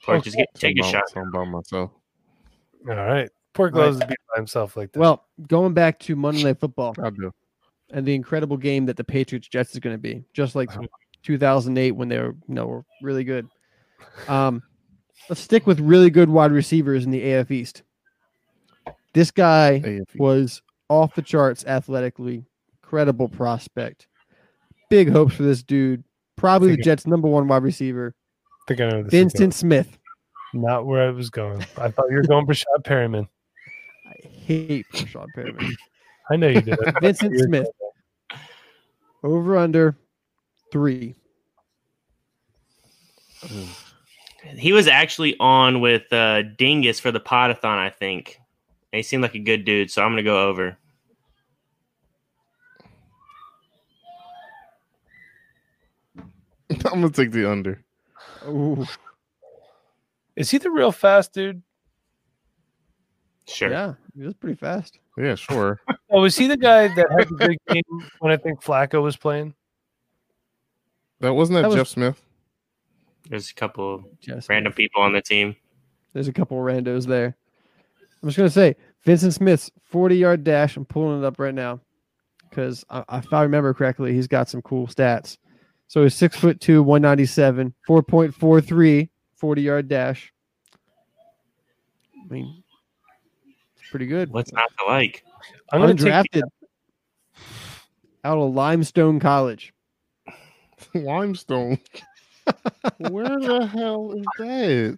[0.08, 0.89] Or just get, take a shot.
[0.95, 1.91] about- something about myself.
[2.89, 3.30] All right.
[3.54, 3.86] Pork All right.
[3.88, 4.99] loves to be by himself like this.
[4.99, 7.32] Well, going back to Monday Night Football I do.
[7.91, 10.70] and the incredible game that the Patriots Jets is going to be, just like
[11.24, 13.47] 2008 when they were, you know, were really good.
[14.28, 14.64] Um,
[15.30, 17.84] let's stick with really good wide receivers in the AF East.
[19.14, 20.06] This guy AFC.
[20.20, 22.45] was off the charts athletically,
[22.82, 24.08] credible prospect.
[24.89, 26.04] Big hopes for this dude.
[26.38, 28.21] Probably the Jets' number one wide receiver, I
[28.76, 29.98] think I know this Vyncint Smith.
[30.54, 31.66] Not where I was going.
[31.78, 33.28] I thought you were going for Shot Perriman.
[34.06, 35.74] I hate Sean Perriman.
[36.30, 36.78] I know you did.
[36.80, 37.68] Vyncint Smith.
[39.24, 39.96] Over under
[40.72, 41.16] three.
[44.56, 48.40] He was actually on with uh, Dingus for the podathon, I think.
[48.92, 50.78] And he seemed like a good dude, so I'm gonna go over.
[56.86, 57.84] I'm gonna take the under.
[58.48, 58.86] Ooh,
[60.36, 61.62] Is he the real fast dude?
[63.48, 63.70] Sure.
[63.70, 65.00] yeah, he was pretty fast.
[65.18, 65.80] Yeah, sure.
[66.14, 69.16] Oh, was he the guy that had the big game when I think Flacco was
[69.16, 69.54] playing?
[71.22, 72.22] That wasn't that, That was- Jeff Smith.
[73.30, 75.56] There's a couple of Just random people on the team.
[76.12, 77.38] There's a couple of randos there.
[78.22, 78.76] I'm just gonna say
[79.06, 80.76] Vyncint Smith's 40 yard dash.
[80.76, 81.80] I'm pulling it up right now
[82.50, 85.38] because if I remember correctly, he's got some cool stats.
[85.92, 90.32] So he's six foot two, 197, 4.43 40 yard dash.
[92.16, 92.64] I mean,
[93.76, 94.32] it's pretty good.
[94.32, 95.26] What's not to like?
[95.70, 96.14] I'm going to take.
[96.14, 96.44] Undrafted
[98.24, 99.74] out of Limestone College.
[100.94, 101.78] Limestone.
[103.10, 104.98] Where the hell is that?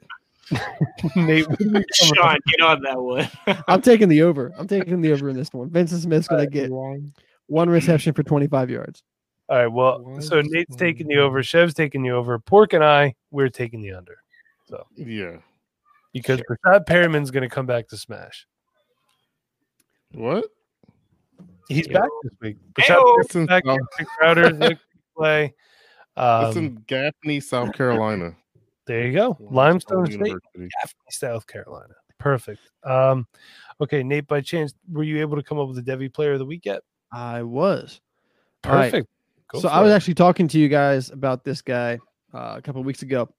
[1.16, 3.28] Nate, what are we coming Sean, get on that one.
[3.68, 4.52] I'm taking the over.
[4.60, 5.72] I'm taking the over in this one.
[5.72, 9.02] Vyncint Smith's gonna get one reception for 25 yards.
[9.54, 9.68] All right.
[9.68, 11.44] Well, so Nate's taking the over.
[11.44, 12.40] Chev's taking the over.
[12.40, 14.18] Pork and I, we're taking the under
[14.66, 15.38] So Yeah.
[16.12, 18.48] because Breshad Perriman's going to come back to smash.
[20.12, 20.46] What?
[21.70, 21.94] He's Ew.
[21.94, 22.58] back this week.
[22.80, 22.84] Ew.
[22.84, 23.64] Breshad It's in, back.
[23.64, 24.76] South, Big Crowder,
[25.16, 25.44] play.
[25.44, 25.56] it's
[26.18, 28.36] Um, in Gaffney, South Carolina.
[28.88, 29.38] there you go.
[29.40, 31.94] Limestone State, Gaffney, South Carolina.
[32.18, 32.60] Perfect.
[32.84, 33.28] Um,
[33.80, 34.26] okay, Nate.
[34.26, 36.66] By chance, were you able to come up with a Devy Player of the Week
[36.66, 36.82] yet?
[37.12, 38.02] I was.
[38.64, 38.92] All right.
[38.92, 39.10] Perfect.
[39.54, 39.96] Go so I was it.
[39.96, 42.00] actually talking to you guys about this guy
[42.34, 43.30] uh, a couple of weeks ago.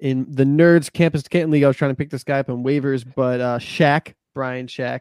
[0.00, 2.64] in the Nerds Campus Canton League, I was trying to pick this guy up on
[2.64, 5.00] waivers, but uh, Shaq, Brian Shaq,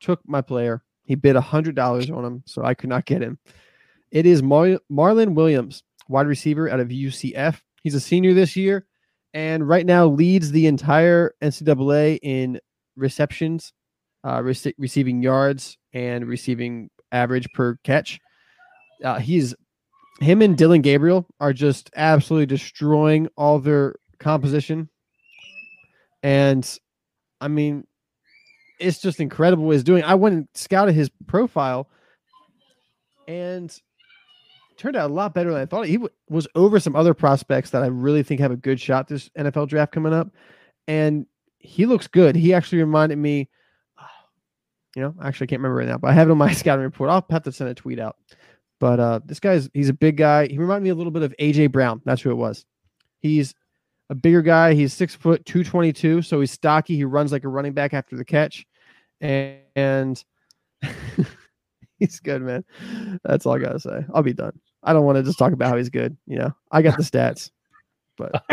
[0.00, 0.82] took my player.
[1.04, 3.38] He bid $100 on him, so I could not get him.
[4.10, 7.60] It is Mar- Marlon Williams, wide receiver out of UCF.
[7.82, 8.86] He's a senior this year
[9.36, 12.58] and right now leads the entire NCAA in
[12.96, 13.72] receptions,
[14.24, 18.18] uh, rece- receiving yards, and receiving average per catch.
[19.02, 19.54] Uh, he's
[20.20, 24.88] him and Dillon Gabriel are just absolutely destroying all their composition.
[26.22, 26.78] And
[27.40, 27.86] I mean,
[28.80, 30.04] it's just incredible what he's doing.
[30.04, 31.88] I went and scouted his profile
[33.28, 33.76] and
[34.76, 35.86] turned out a lot better than I thought.
[35.86, 39.08] He w- was over some other prospects that I really think have a good shot
[39.08, 40.28] this NFL draft coming up.
[40.86, 41.26] And
[41.58, 42.36] he looks good.
[42.36, 43.48] He actually reminded me,
[44.96, 46.84] you know, actually I can't remember right now, but I have it on my scouting
[46.84, 47.10] report.
[47.10, 48.16] I'll have to send a tweet out.
[48.78, 50.46] But uh, this guy's he's a big guy.
[50.46, 52.02] He reminded me a little bit of AJ Brown.
[52.04, 52.64] That's who it was.
[53.20, 53.54] He's
[54.10, 54.74] a bigger guy.
[54.74, 56.96] He's six foot two twenty two, so he's stocky.
[56.96, 58.66] He runs like a running back after the catch,
[59.20, 60.22] and, and
[61.98, 62.64] he's good, man.
[63.24, 64.04] That's all I gotta say.
[64.12, 64.58] I'll be done.
[64.82, 66.16] I don't want to just talk about how he's good.
[66.26, 67.50] You know, I got the stats,
[68.16, 68.44] but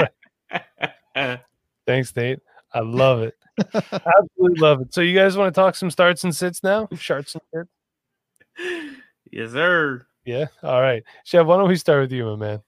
[1.85, 2.39] Thanks, Nate.
[2.73, 3.35] I love it.
[3.73, 4.93] Absolutely love it.
[4.93, 6.87] So you guys want to talk some starts and sits now?
[6.93, 8.97] Sharts and sits.
[9.31, 10.07] yes, sir.
[10.25, 10.45] Yeah.
[10.61, 11.03] All right.
[11.23, 12.61] Chef, why don't we start with you, my man?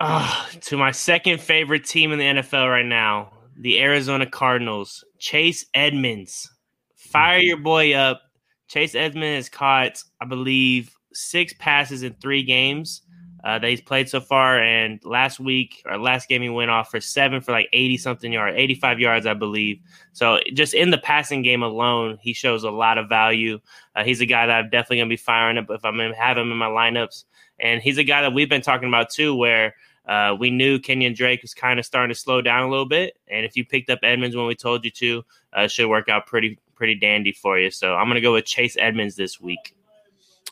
[0.00, 5.04] Ah, to my second favorite team in the NFL right now, the Arizona Cardinals.
[5.18, 6.50] Chase Edmonds.
[6.94, 8.20] Fire your boy up.
[8.68, 13.02] Chase Edmonds has caught, I believe, six passes in three games
[13.44, 14.60] uh, that he's played so far.
[14.60, 18.32] And last week, or last game, he went off for seven for like 80 something
[18.32, 19.80] yards, 85 yards, I believe.
[20.12, 23.60] So just in the passing game alone, he shows a lot of value.
[23.94, 26.12] Uh, he's a guy that I'm definitely going to be firing up if I'm to
[26.14, 27.24] have him in my lineups.
[27.60, 29.74] And he's a guy that we've been talking about too, where
[30.06, 33.18] uh, we knew Kenyan Drake was kind of starting to slow down a little bit.
[33.28, 35.24] And if you picked up Edmonds when we told you to,
[35.56, 37.70] uh, it should work out pretty, pretty dandy for you.
[37.70, 39.74] So I'm going to go with Chase Edmonds this week.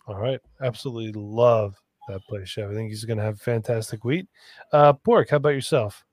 [0.06, 0.40] All right.
[0.60, 2.70] Absolutely love that play, Chef.
[2.70, 4.26] I think he's going to have a fantastic week.
[4.72, 6.04] Uh, Pork, how about yourself?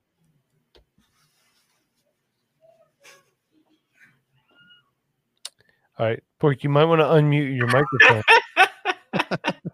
[5.98, 8.22] All right, Pork, you might want to unmute your microphone.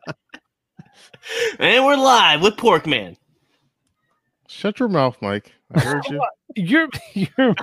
[1.58, 3.16] and we're live with Pork Man.
[4.48, 5.52] Shut your mouth, Mike.
[5.74, 6.20] I heard you.
[6.56, 7.54] You're, you're,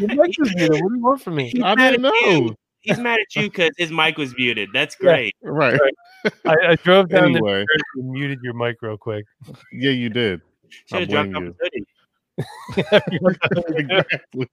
[0.00, 0.70] your mic muted.
[0.70, 1.52] What do you want from me?
[1.62, 2.40] I mad didn't at you.
[2.40, 2.54] know.
[2.80, 4.70] He's mad at you because his mic was muted.
[4.74, 5.36] That's great.
[5.42, 5.78] Right.
[6.46, 7.64] I, I drove down Anyway.
[7.64, 9.24] the and muted your mic real quick.
[9.72, 10.40] Yeah, you did.
[10.92, 11.86] I dropped blame off his hoodie.
[13.76, 14.48] exactly.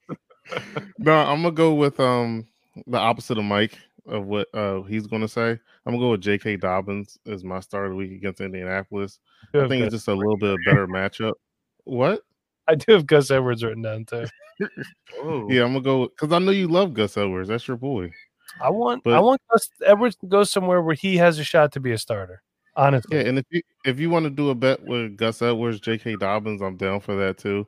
[0.98, 2.48] no, I'm gonna go with um
[2.88, 5.52] the opposite of Mike of what uh he's gonna say.
[5.52, 6.58] I'm gonna go with J.K.
[6.58, 9.20] Dobbins as my start of the week against Indianapolis.
[9.54, 11.34] I think it's just a little bit better matchup.
[11.86, 12.22] What?
[12.68, 14.26] I do have Gus Edwards written down too.
[15.18, 15.50] Oh.
[15.50, 17.50] Yeah, I'm gonna go because I know you love Gus Edwards.
[17.50, 18.12] That's your boy.
[18.62, 21.80] I want I want Gus Edwards to go somewhere where he has a shot to
[21.80, 22.42] be a starter.
[22.76, 25.80] Honestly, Yeah, and if you if you want to do a bet with Gus Edwards,
[25.80, 26.18] J.K.
[26.18, 27.68] Dobbins, I'm down for that too.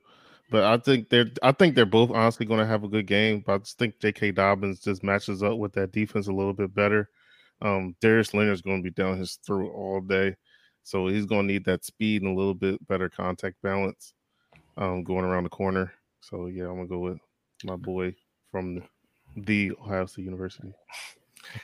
[0.50, 3.44] But I think they're I think they're both honestly going to have a good game.
[3.46, 4.32] But I just think J.K.
[4.32, 7.10] Dobbins just matches up with that defense a little bit better.
[7.62, 10.36] Um, Darius Leonard's going to be down his throat all day,
[10.84, 14.14] so he's going to need that speed and a little bit better contact balance,
[14.78, 15.94] um, going around the corner.
[16.22, 17.18] So yeah, I'm gonna go with
[17.64, 18.16] my boy
[18.52, 18.84] from the
[19.38, 20.74] Ohio State University.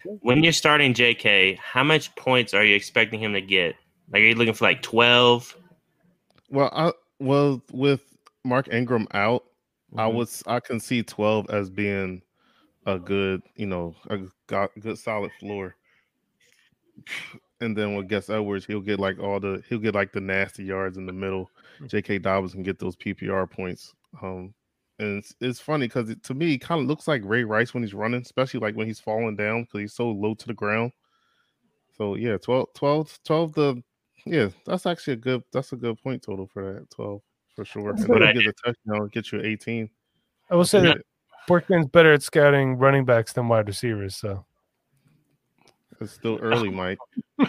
[0.04, 3.76] When you're starting JK, how much points are you expecting him to get?
[4.12, 5.56] Like, are you looking for like 12?
[6.50, 8.02] Well, I well with
[8.44, 9.46] Mark Ingram out,
[9.96, 10.14] I Mhm.
[10.16, 12.22] was I can see twelve as being
[12.86, 15.76] a good, you know, a go- good solid floor.
[17.60, 20.64] And then with Gus Edwards, he'll get like all the he'll get like the nasty
[20.64, 21.50] yards in the middle.
[21.88, 22.20] J.K.
[22.20, 23.96] Dobbins can get those PPR points.
[24.22, 24.54] Um,
[25.00, 27.74] and it's, it's funny because it, to me, it kind of looks like Ray Rice
[27.74, 30.54] when he's running, especially like when he's falling down because he's so low to the
[30.54, 30.92] ground.
[31.98, 33.84] So yeah, 12, 12, 12 the
[34.26, 37.22] yeah, that's actually a good that's a good point total for that 12
[37.56, 37.90] for sure.
[37.92, 38.42] And Good then idea.
[38.42, 39.90] he gets a touchdown, get you 18.
[40.50, 40.94] I will say Yeah.
[40.94, 40.98] that
[41.50, 44.16] Porkman's better at scouting running backs than wide receivers.
[44.16, 44.46] So
[46.02, 47.00] It's still early, Mike.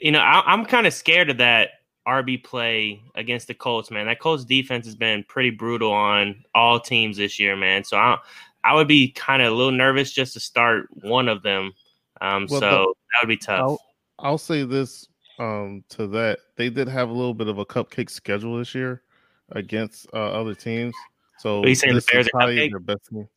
[0.00, 1.70] You know, I, I'm kind of scared of that
[2.06, 4.06] RB play against the Colts, man.
[4.06, 7.82] That Colts defense has been pretty brutal on all teams this year, man.
[7.84, 8.18] So I,
[8.62, 11.72] I would be kind of a little nervous just to start one of them.
[12.20, 13.60] Um, Well, so the- that would be tough.
[13.60, 13.80] I'll
[14.18, 15.06] I'll say this
[15.40, 19.02] um to that they did have a little bit of a cupcake schedule this year
[19.50, 20.94] against uh, other teams.
[21.38, 22.70] So Are you saying the Bears are probably cupcake?
[22.70, 23.28] their best team.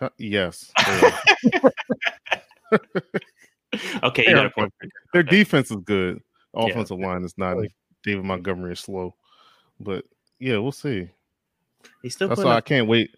[0.00, 0.72] Huh, Yes,
[4.02, 4.72] okay, you got a point.
[5.12, 6.20] their defense is good.
[6.56, 6.64] Yeah.
[6.66, 7.56] Offensive line is not.
[7.58, 7.72] Like-
[8.04, 9.14] David Montgomery is slow,
[9.80, 10.04] but
[10.38, 11.08] yeah, we'll see.
[12.02, 13.16] He's still That's putting why I can't wait.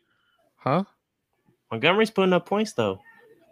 [0.57, 0.85] Huh?
[1.71, 3.01] Montgomery's putting up points though.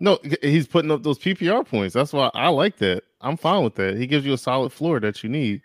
[0.01, 1.95] No, he's putting up those PPR points.
[1.95, 3.05] That's why I like that.
[3.21, 3.97] I'm fine with that.
[3.97, 5.63] He gives you a solid floor that you need.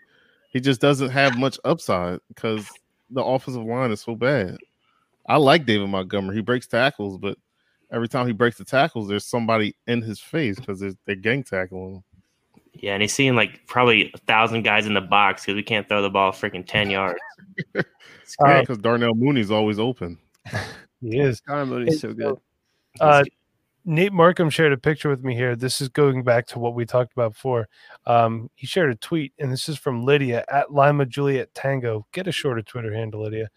[0.50, 2.68] He just doesn't have much upside because
[3.10, 4.56] the offensive line is so bad.
[5.28, 6.36] I like David Montgomery.
[6.36, 7.38] He breaks tackles, but
[7.92, 11.96] every time he breaks the tackles, there's somebody in his face because they're gang tackling
[11.96, 12.04] him.
[12.80, 15.88] Yeah, and he's seeing like probably a thousand guys in the box because we can't
[15.88, 17.20] throw the ball freaking ten yards.
[17.74, 20.18] It's Uh, because Darnell Mooney's always open.
[21.02, 21.40] He is.
[21.40, 22.36] Darnell Mooney's so good.
[23.00, 23.24] Uh,
[23.86, 25.56] Nate Markham shared a picture with me here.
[25.56, 27.68] This is going back to what we talked about before.
[28.04, 32.06] Um, he shared a tweet, and this is from Lydia at Lima Juliet Tango.
[32.12, 33.48] Get a shorter Twitter handle, Lydia.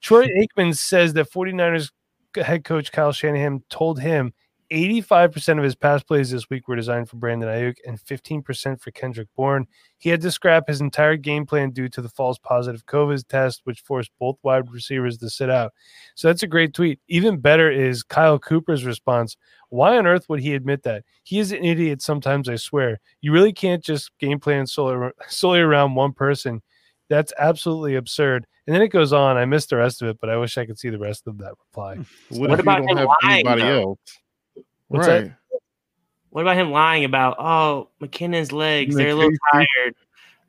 [0.00, 0.26] Troy
[0.58, 1.92] Aikman says that 49ers
[2.36, 4.32] head coach Kyle Shanahan told him
[4.70, 8.90] 85% of his pass plays this week were designed for Brandon Aiyuk and 15% for
[8.90, 9.66] Kendrick Bourne.
[9.98, 13.62] He had to scrap his entire game plan due to the false positive COVID test,
[13.64, 15.72] which forced both wide receivers to sit out.
[16.14, 17.00] So that's a great tweet.
[17.08, 19.36] Even better is Kyle Cooper's response.
[19.70, 21.04] Why on earth would he admit that?
[21.24, 23.00] He is an idiot sometimes, I swear.
[23.20, 26.62] You really can't just game plan solely, solely around one person.
[27.08, 28.46] That's absolutely absurd.
[28.66, 29.38] And then it goes on.
[29.38, 31.38] I missed the rest of it, but I wish I could see the rest of
[31.38, 31.96] that reply.
[32.28, 33.82] What, What if about you him don't have lying, anybody though?
[33.82, 33.98] else?
[34.88, 35.22] What's that?
[35.22, 35.32] right.
[36.30, 38.94] What about him lying about oh McKinnon's legs?
[38.94, 39.94] They're a little tired.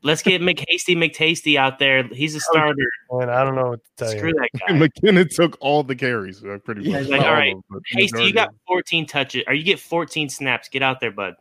[0.01, 2.03] Let's get McHasty McTasty out there.
[2.03, 2.89] He's a starter.
[3.11, 4.35] And I don't know what to tell Screw you.
[4.35, 4.73] that guy.
[4.73, 7.01] McKinnon took all the carries, uh, pretty Yeah, much.
[7.01, 10.29] he's like, Not all of them, Hasty, you got 14 touches, or you get 14
[10.29, 10.69] snaps.
[10.69, 11.35] Get out there, bud.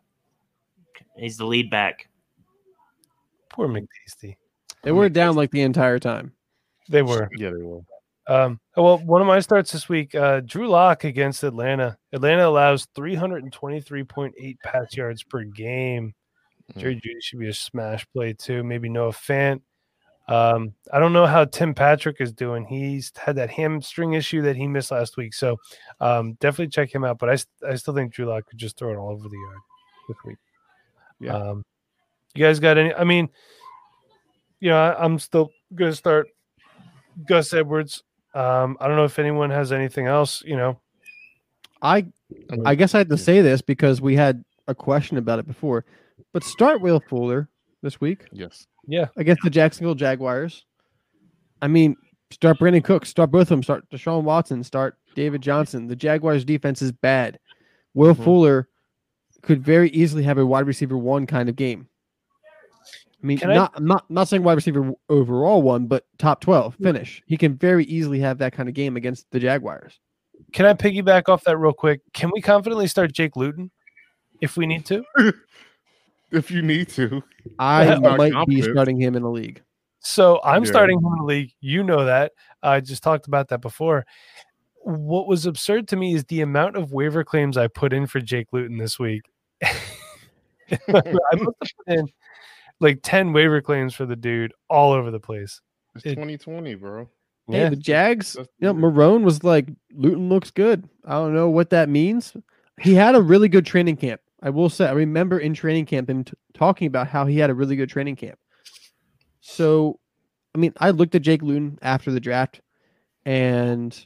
[1.16, 2.08] He's the lead back.
[3.50, 4.36] Poor McTasty.
[4.82, 6.32] They were down like the entire time.
[6.88, 7.28] They were.
[7.36, 7.84] Yeah, they will.
[8.28, 11.96] Um, well, one of my starts this week, uh, Drew Lock against Atlanta.
[12.12, 16.14] Atlanta allows 323.8 pass yards per game.
[16.74, 16.80] Hmm.
[16.80, 18.62] Jerry Jeudy should be a smash play too.
[18.62, 19.62] Maybe Noah Fant.
[20.28, 22.66] Um, I don't know how Tim Patrick is doing.
[22.66, 25.56] He's had that hamstring issue that he missed last week, so
[26.00, 27.18] um, definitely check him out.
[27.18, 29.58] But I, I still think Drew Lock could just throw it all over the yard
[30.06, 30.36] this week.
[31.18, 31.32] Yeah.
[31.34, 31.64] Um,
[32.34, 32.92] you guys got any?
[32.92, 33.30] I mean,
[34.60, 36.28] you know, I, I'm still going to start
[37.26, 38.04] Gus Edwards.
[38.34, 40.42] Um, I don't know if anyone has anything else.
[40.44, 40.80] You know,
[41.82, 42.06] I
[42.64, 45.84] I guess I had to say this because we had a question about it before.
[46.32, 47.48] But start Will Fuller
[47.82, 48.66] this week yes.
[48.86, 50.64] yeah, against the Jacksonville Jaguars.
[51.62, 51.96] I mean,
[52.30, 55.86] start Brandin Cooks, start both of them, start Deshaun Watson, start David Johnson.
[55.86, 57.38] The Jaguars defense is bad.
[57.94, 58.24] Will Mhm.
[58.24, 58.68] Fuller
[59.42, 61.88] could very easily have a wide receiver one kind of game.
[63.22, 66.40] I mean, Can I- not I'm not not saying wide receiver overall one, but top
[66.40, 67.22] twelve finish.
[67.26, 69.98] He can very easily have that kind of game against the Jaguars.
[70.52, 72.00] can I piggyback off that real quick?
[72.12, 73.70] Can we confidently start Jake Luton
[74.40, 75.02] if we need to?
[76.30, 77.22] If you need to.
[77.58, 79.62] I That's not might be starting him in the league.
[80.00, 80.70] So I'm Yeah.
[80.70, 81.52] starting him in the league.
[81.62, 82.32] You know that.
[82.62, 84.04] I just talked about that before.
[84.82, 88.20] What was absurd to me is the amount of waiver claims I put in for
[88.20, 89.22] Jake Luton this week.
[89.62, 89.70] I
[90.76, 92.08] must have put in
[92.80, 95.60] like 10 waiver claims for the dude all over the place.
[95.96, 97.08] It's It- 2020, bro.
[97.48, 97.68] Hey, Yeah.
[97.70, 98.74] the Jags, That's you know.
[98.74, 100.88] Marrone was like, Luton looks good.
[101.04, 102.36] I don't know what that means.
[102.80, 104.20] He had a really good training camp.
[104.42, 107.50] I will say, I remember in training camp him t- talking about how he had
[107.50, 108.38] a really good training camp.
[109.40, 109.98] So,
[110.54, 112.60] I mean, I looked at Jake Luton after the draft
[113.24, 113.98] and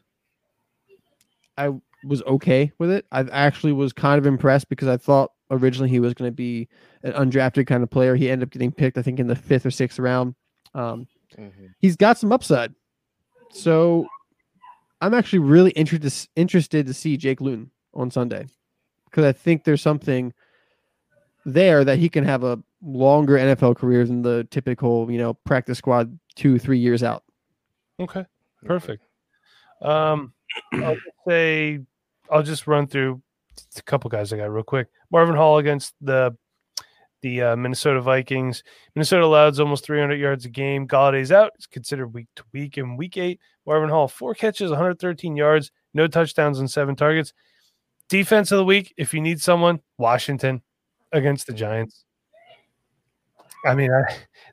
[1.59, 1.71] I
[2.05, 3.07] was okay with it.
[3.13, 6.69] I actually was kind of impressed because I thought originally he was going to be
[7.03, 8.15] an undrafted kind of player.
[8.17, 10.35] He ended up getting picked, I think, in the fifth or sixth round.
[10.75, 11.75] Um, Mhm.
[11.79, 12.75] he's got some upside.
[13.51, 14.07] So
[15.01, 18.47] I'm actually really interested interested to see Jake Luton on Sunday
[19.07, 20.33] because I think there's something
[21.45, 25.79] there that he can have a longer NFL career than the typical, you know, practice
[25.79, 27.25] squad two, three years out.
[28.01, 28.25] Okay.
[28.65, 29.03] Perfect.
[29.81, 30.33] Um,
[30.75, 30.97] I'll
[31.27, 31.81] say
[32.31, 33.21] I'll just run through
[33.77, 34.89] a couple guys I got real quick.
[35.11, 36.37] Marvin Hall against the
[37.23, 38.63] the uh, Minnesota Vikings.
[38.95, 40.87] Minnesota allows almost 300 yards a game.
[40.87, 41.53] Golladay's out.
[41.55, 42.79] It's considered week to week.
[42.79, 47.33] In week eight, Marvin Hall four catches, 113 yards, no touchdowns, and seven targets.
[48.09, 50.61] Defense of the week, if you need someone, Washington
[51.13, 52.05] against the Giants.
[53.65, 54.03] I mean, I,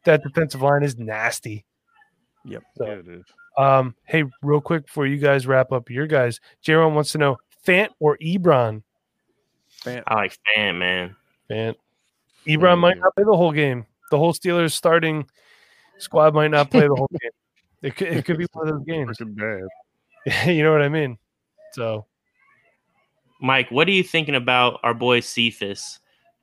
[0.05, 1.65] that defensive line is nasty.
[2.45, 2.63] Yep.
[2.77, 3.25] So, Yeah, it is.
[3.57, 7.37] um, hey, real quick before you guys wrap up your guys, Jaron wants to know
[7.65, 8.83] Fant or Ebron.
[9.85, 11.15] I like Fan, man.
[11.49, 11.75] Fant.
[12.47, 13.85] Ebron might not play the whole game.
[14.11, 15.27] The whole Steelers starting
[15.97, 17.31] squad might not play the whole game.
[17.81, 19.17] It could, it could be one of those games.
[19.19, 20.45] Bad.
[20.47, 21.17] you know what I mean?
[21.73, 22.05] So
[23.39, 25.99] Mike, what are you thinking about our boy Cephus?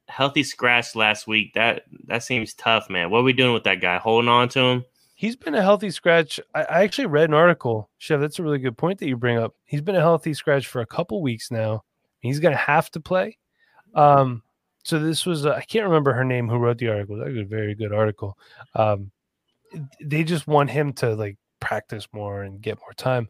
[0.09, 1.53] Healthy scratch last week.
[1.55, 3.11] That that seems tough, man.
[3.11, 3.99] What are we doing with that guy?
[3.99, 4.85] Holding on to him?
[5.15, 6.39] He's been a healthy scratch.
[6.55, 8.21] I, I actually read an article, Chev.
[8.21, 9.55] That's a really good point that you bring up.
[9.65, 11.85] He's been a healthy scratch for a couple weeks now.
[12.21, 13.39] He's going to have to play.
[13.95, 14.43] Um,
[14.87, 17.17] so this was uh, I can't remember her name who wrote the article.
[17.17, 18.39] That was a very good article.
[18.77, 19.11] Um,
[20.01, 23.29] they just want him to like practice more and get more time.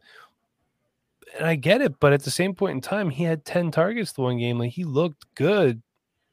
[1.35, 4.11] And I get it, but at the same point in time, he had 10 targets
[4.11, 4.59] the one game.
[4.59, 5.81] Like he looked good.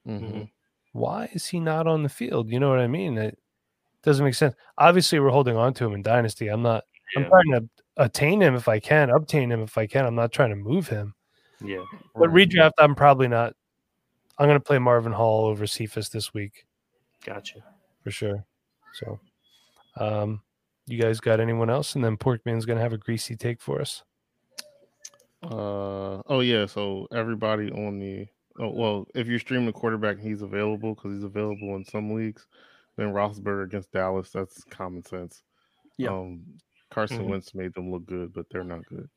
[0.06, 0.50] Mhm.
[0.92, 2.50] Why is he not on the field?
[2.50, 3.16] You know what I mean?
[3.16, 3.38] It
[4.02, 4.54] doesn't make sense.
[4.76, 6.48] Obviously, we're holding on to him in Dynasty.
[6.48, 6.84] I'm not
[7.16, 10.04] I'm trying to attain him if I can, obtain him if I can.
[10.04, 11.14] I'm not trying to move him.
[11.62, 11.84] Yeah.
[12.14, 13.54] But redraft, I'm probably not.
[14.38, 16.66] I'm going to play Marvin Hall over Cephus this week
[17.24, 17.60] Gotcha.
[18.02, 18.44] for sure.
[18.94, 19.18] So,
[19.98, 20.42] um,
[20.86, 21.94] you guys got anyone else?
[21.94, 24.02] And then Porkman's going to have a greasy take for us.
[25.42, 28.26] Uh oh yeah, so everybody on the
[28.58, 32.14] oh well, if you're streaming the quarterback, and he's available because he's available in some
[32.14, 32.46] leagues.
[32.96, 35.42] Then Roethlisberger against Dallas, that's common sense.
[35.98, 36.10] Yeah.
[36.12, 36.44] Um,
[36.90, 37.28] Carson Mhm.
[37.28, 39.08] Wentz made them look good, but they're not good.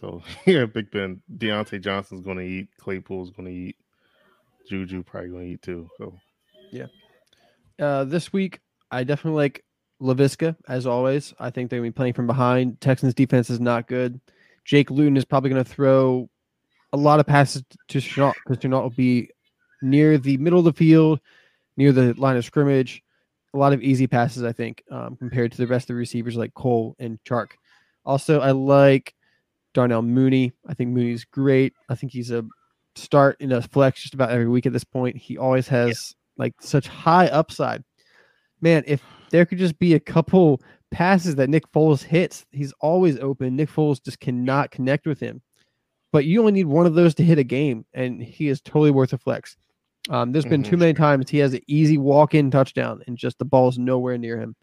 [0.00, 2.68] So yeah, Big Ben, Diontae Johnson's going to eat.
[2.78, 3.76] Claypool's going to eat.
[4.68, 5.88] Juju probably going to eat too.
[5.98, 6.18] So
[6.70, 6.86] yeah.
[7.78, 9.64] Uh, this week, I definitely like
[10.00, 11.34] Laviska as always.
[11.38, 12.80] I think they're going to be playing from behind.
[12.80, 14.20] Texans defense is not good.
[14.64, 16.28] Jake Luton is probably going to throw
[16.92, 19.28] a lot of passes to Shenault because Shenault will be
[19.82, 21.20] near the middle of the field,
[21.76, 23.02] near the line of scrimmage.
[23.52, 26.36] A lot of easy passes, I think, um, compared to the rest of the receivers
[26.36, 27.50] like Cole and Chark.
[28.04, 29.14] Also, I like
[29.74, 30.52] Darnell Mooney.
[30.66, 31.74] I think Mooney's great.
[31.88, 32.44] I think he's a
[32.96, 35.16] start in a flex just about every week at this point.
[35.16, 37.84] He always has like such high upside.
[38.60, 43.18] Man, if there could just be a couple passes that Nick Foles hits, he's always
[43.18, 43.56] open.
[43.56, 45.42] Nick Foles just cannot connect with him.
[46.12, 48.92] But you only need one of those to hit a game, and he is totally
[48.92, 49.56] worth a flex.
[50.10, 50.80] Um, there's been too Mhm.
[50.80, 54.54] many times he has an easy walk-in touchdown, and just the ball's nowhere near him.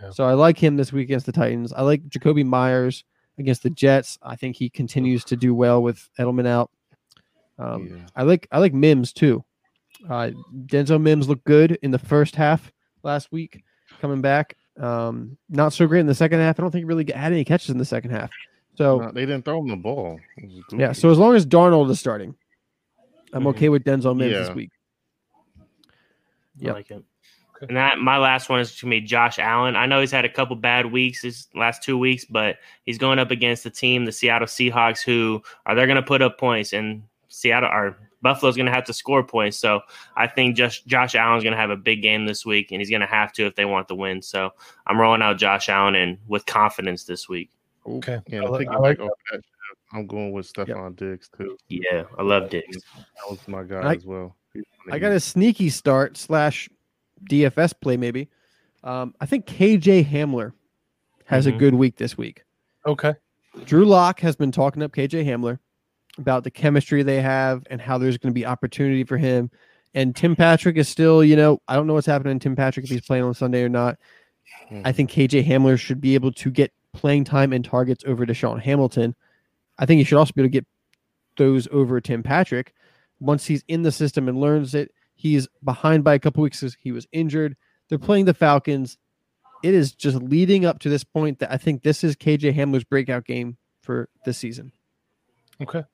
[0.00, 0.10] Yeah.
[0.10, 1.72] So I like him this week against the Titans.
[1.72, 3.04] I like Jakobi Meyers
[3.40, 4.18] against the Jets.
[4.22, 6.70] I think he continues to do well with Edelman out.
[7.58, 8.06] Um, yeah.
[8.16, 9.44] I like I like Mims too.
[10.08, 10.30] Uh,
[10.66, 12.72] Denzel Mims looked good in the first half
[13.02, 13.62] last week,
[14.00, 14.56] coming back.
[14.78, 16.58] Um, not so great in the second half.
[16.58, 18.30] I don't think he really had any catches in the second half.
[18.76, 20.18] So No, they didn't throw him the ball.
[20.72, 22.34] Yeah, so as long as Darnold is starting,
[23.34, 23.48] I'm Mhm.
[23.48, 24.54] okay with Denzel Mims this Yeah.
[24.54, 24.70] week.
[25.58, 25.64] I
[26.64, 26.74] Yep.
[26.74, 27.04] like it.
[27.62, 27.68] Okay.
[27.68, 29.76] And that my last one is to me Josh Allen.
[29.76, 32.56] I know he's had a couple bad weeks his last two weeks, but
[32.86, 36.22] he's going up against the team, the Seattle Seahawks, who are they're going to put
[36.22, 39.58] up points, and Seattle or Buffalo's going to have to score points.
[39.58, 39.80] So
[40.16, 42.90] I think just Josh Allen's going to have a big game this week, and he's
[42.90, 44.22] going to have to if they want the win.
[44.22, 44.50] So
[44.86, 47.50] I'm rolling out Josh Allen and with confidence this week.
[47.86, 48.20] Okay.
[48.26, 49.42] Yeah, I, I think I like that.
[49.92, 51.58] I'm going with Stefon Diggs too.
[51.68, 52.78] Yeah, I love Diggs.
[52.96, 54.36] That was my guy I- as well.
[54.90, 56.68] I got a sneaky start slash
[57.28, 58.28] DFS play maybe.
[58.82, 60.52] Um, I think KJ Hamler
[61.26, 61.58] has a Mhm.
[61.58, 62.44] good week this week.
[62.86, 63.14] Okay.
[63.64, 65.58] Drew Lock has been talking up KJ Hamler
[66.18, 69.50] about the chemistry they have and how there's going to be opportunity for him.
[69.94, 72.84] And Tim Patrick is still, you know, I don't know what's happening to Tim Patrick
[72.84, 73.98] if he's playing on Sunday or not.
[74.70, 74.94] I Mhm.
[74.94, 79.14] think KJ Hamler should be able to get playing time and targets over DaeSean Hamilton.
[79.78, 80.66] I think he should also be able to get
[81.36, 82.72] those over Tim Patrick.
[83.20, 86.76] Once he's in the system and learns it, he's behind by a couple weeks because
[86.80, 87.56] he was injured.
[87.88, 88.96] They're playing the Falcons.
[89.62, 92.84] It is just leading up to this point that I think this is KJ Hamler's
[92.84, 94.72] breakout game for this season.
[95.60, 95.84] Okay.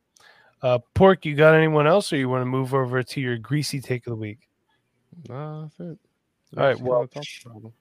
[0.62, 3.81] Uh, Pork, you got anyone else, or you want to move over to your greasy
[3.81, 4.49] take of the week?
[5.29, 5.99] Nah, that's it.
[6.57, 7.72] All right, well- what I talked about.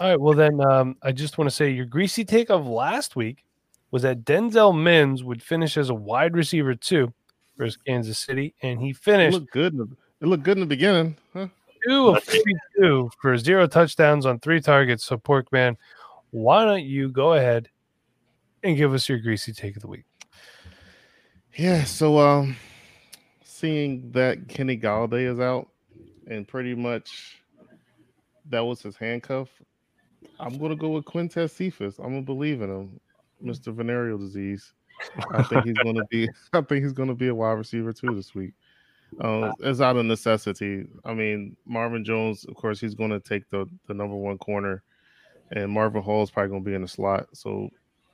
[0.00, 0.20] All right.
[0.20, 3.44] Well, then um, I just want to say your greasy take of last week
[3.92, 7.12] was that Denzel Mims would finish as a wide receiver too
[7.56, 9.76] versus Kansas City, and he It finished looked good.
[10.20, 11.48] In the, it looked good in the beginning, huh?
[11.86, 15.04] two of 52 for zero touchdowns on three targets.
[15.04, 15.76] So, Porkman,
[16.30, 17.68] why don't you go ahead
[18.62, 20.04] and give us your greasy take of the week?
[21.54, 21.84] Yeah.
[21.84, 22.56] So, um,
[23.44, 25.68] seeing that Kenny Golladay is out,
[26.26, 27.38] and pretty much
[28.50, 29.48] that was his handcuff,
[30.40, 31.98] I'm gonna go with Quintez Cephus.
[31.98, 33.00] I'm gonna believe in him,
[33.40, 34.72] Mister Venereal Disease.
[35.32, 36.28] I think he's gonna be.
[36.52, 38.54] I think he's gonna be a wide receiver too this week.
[39.20, 40.86] Um, it's out of necessity.
[41.04, 44.82] I mean, Marvin Jones, of course, he's gonna take the the number one corner,
[45.52, 47.28] and Marvin Hall is probably gonna be in the slot.
[47.32, 47.70] So,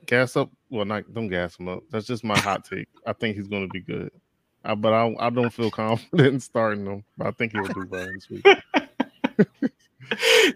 [0.07, 0.51] gas up.
[0.69, 1.83] Well, not don't gas him up.
[1.91, 2.89] That's just my hot take.
[3.07, 4.11] I think he's gonna be good.
[4.65, 7.05] Uh, but I, I don't feel confident in starting him.
[7.17, 8.47] But I think he'll do well this week.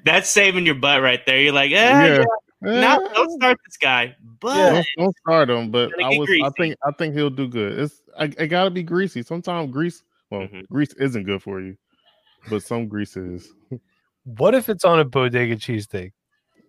[0.04, 1.40] That's saving your butt right there.
[1.40, 2.24] You're like, eh, yeah.
[2.60, 4.16] no, Eh, don't start this guy.
[4.40, 7.78] But don't, don't start him, but I was I think I think he'll do good.
[7.78, 9.22] It's I, it gotta be greasy.
[9.22, 10.02] Sometimes grease
[10.38, 10.66] well Mhm.
[10.68, 11.76] grease isn't good for you,
[12.50, 13.52] but some grease is.
[14.24, 16.12] What if it's on a bodega cheesesteak?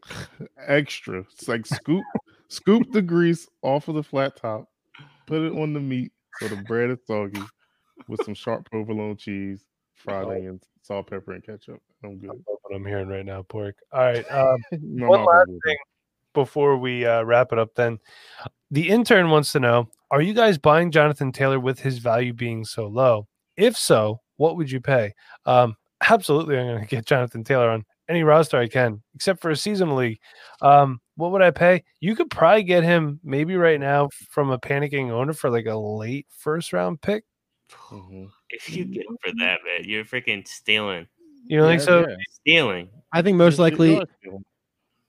[0.68, 1.20] extra.
[1.22, 2.04] It's like scoop
[2.50, 4.66] scoop the grease off of the flat top,
[5.26, 7.42] put it on the meat so the bread is soggy
[8.08, 10.32] with some sharp provolone cheese, fried Oh.
[10.32, 11.82] onions, salt, pepper, and ketchup.
[12.04, 12.30] I'm good.
[12.32, 13.78] That's what I'm hearing right now, pork.
[13.92, 14.30] All right.
[14.32, 15.60] Um, My One last is watering.
[15.66, 15.78] thing
[16.34, 17.98] before we uh, wrap it up, then
[18.70, 22.66] the intern wants to know: Are you guys buying Jonathan Taylor with his value being
[22.66, 23.28] so low?
[23.58, 25.14] If so, what would you pay?
[25.46, 25.76] Um,
[26.10, 29.56] absolutely, I'm going to get Jonathan Taylor on any roster I can, except for a
[29.56, 30.20] seasonal league.
[30.62, 31.84] Um, what would I pay?
[32.02, 35.76] You could probably get him maybe right now from a panicking owner for like a
[35.76, 37.24] late first round pick.
[37.90, 38.30] Mhm.
[38.52, 41.08] If you get him for that, man, you're freaking stealing.
[41.48, 42.08] You don't think Yeah, so?
[42.10, 42.16] yeah.
[42.30, 42.90] Stealing.
[43.12, 44.08] I think most You- you likely.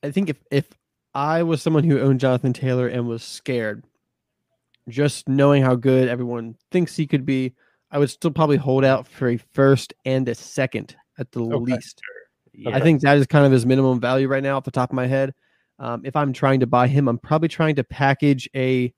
[0.03, 0.67] I think if if
[1.15, 3.85] I was someone who owned Jonathan Taylor and was scared,
[4.89, 7.55] just knowing how good everyone thinks he could be,
[7.97, 11.57] I would still probably hold out for a first and a second at the Okay.
[11.57, 12.03] least.
[12.53, 12.77] Yeah.
[12.77, 14.95] I think that is kind of his minimum value right now, off the top of
[14.95, 15.33] my head.
[15.79, 18.93] Um, if I'm trying to buy him, I'm probably trying to package a.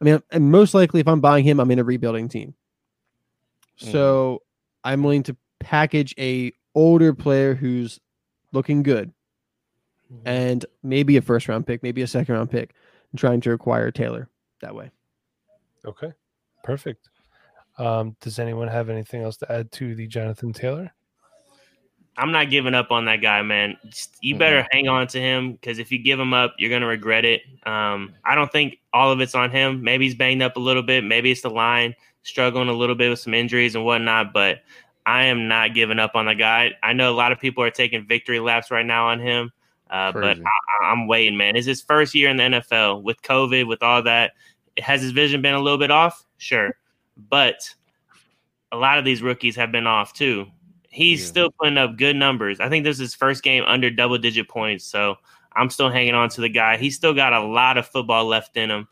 [0.00, 2.54] I mean, and most likely, if I'm buying him, I'm in a rebuilding team.
[3.78, 4.42] So
[4.84, 7.98] I'm willing to package a older player who's
[8.52, 9.12] looking good,
[10.24, 12.74] and maybe a first round pick, maybe a second round pick,
[13.10, 14.28] and trying to acquire Taylor
[14.60, 14.92] that way.
[15.84, 16.12] Okay,
[16.62, 17.08] perfect.
[17.80, 20.92] Um, does anyone have anything else to add to the Jonathan Taylor?
[22.16, 23.78] I'm not giving up on that guy, man.
[23.88, 26.86] Just- you better hang on to him because if you give him up, you're gonna
[26.86, 27.42] regret it.
[27.64, 29.82] Um, I don't think all of it's on him.
[29.82, 31.02] Maybe he's banged up a little bit.
[31.04, 34.34] Maybe it's the line struggling a little bit with some injuries and whatnot.
[34.34, 34.60] But
[35.06, 36.74] I am not giving up on the guy.
[36.82, 39.50] I know a lot of people are taking victory laps right now on him,
[39.88, 41.56] uh, but I, I'm waiting, man.
[41.56, 44.32] It's his first year in the NFL with COVID, with all that.
[44.76, 46.26] Has his vision been a little bit off?
[46.36, 46.76] Sure,
[47.28, 47.74] but
[48.72, 50.46] a lot of these rookies have been off too.
[50.88, 51.26] He's Yeah.
[51.26, 52.60] still putting up good numbers.
[52.60, 54.84] I think this is his first game under double digit points.
[54.84, 55.16] So
[55.54, 56.76] I'm still hanging on to the guy.
[56.76, 58.88] He's still got a lot of football left in him.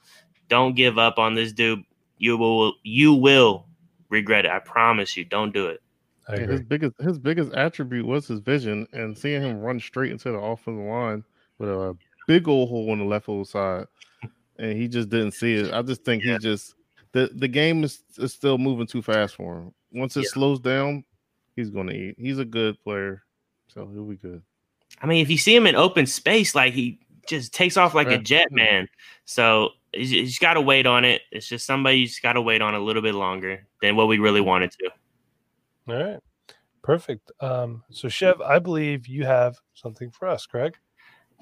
[0.49, 1.83] Don't give up on this dude.
[2.19, 3.67] You will you will
[4.09, 4.51] regret it.
[4.51, 5.25] I promise you.
[5.25, 5.81] Don't do it.
[6.31, 10.31] Yeah, his biggest his biggest attribute was his vision, and seeing him run straight into
[10.31, 11.25] the offensive line
[11.59, 13.87] with a big old hole on the left old side,
[14.59, 15.73] and he just didn't see it.
[15.73, 16.75] I just think he just
[17.13, 19.75] the the game is, is still moving too fast for him.
[19.93, 20.29] Once it Yeah.
[20.31, 21.05] slows down,
[21.57, 22.17] he's gonna eat.
[22.19, 23.23] He's a good player,
[23.69, 24.43] so he'll be good.
[25.01, 28.09] I mean, if you see him in open space, like he just takes off like
[28.09, 28.89] a jet, man.
[29.25, 31.23] So you you just got to wait on it.
[31.31, 34.09] It's just somebody you just got to wait on a little bit longer than what
[34.09, 34.91] we really wanted to.
[35.89, 36.21] All right.
[36.83, 37.31] Perfect.
[37.41, 40.79] Um, so Chev, I believe you have something for us, correct?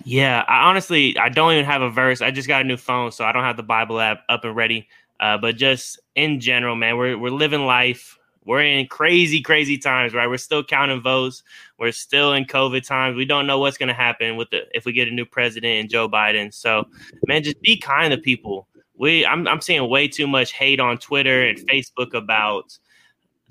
[0.04, 2.20] Yeah, I honestly I don't even have a verse.
[2.20, 4.54] I just got a new phone, so I don't have the Bible app up and
[4.54, 4.88] ready.
[5.20, 8.18] Uh, but just in general, man, we're we're living life.
[8.44, 10.28] We're in crazy, crazy times, right?
[10.28, 11.42] We're still counting votes.
[11.80, 13.16] We're still in COVID times.
[13.16, 15.80] We don't know what's going to happen with the if we get a new president
[15.80, 16.54] and Joe Biden.
[16.54, 16.86] So,
[17.26, 18.68] man, just be kind to people.
[18.96, 22.78] We I'm I'm seeing way too much hate on Twitter and Facebook about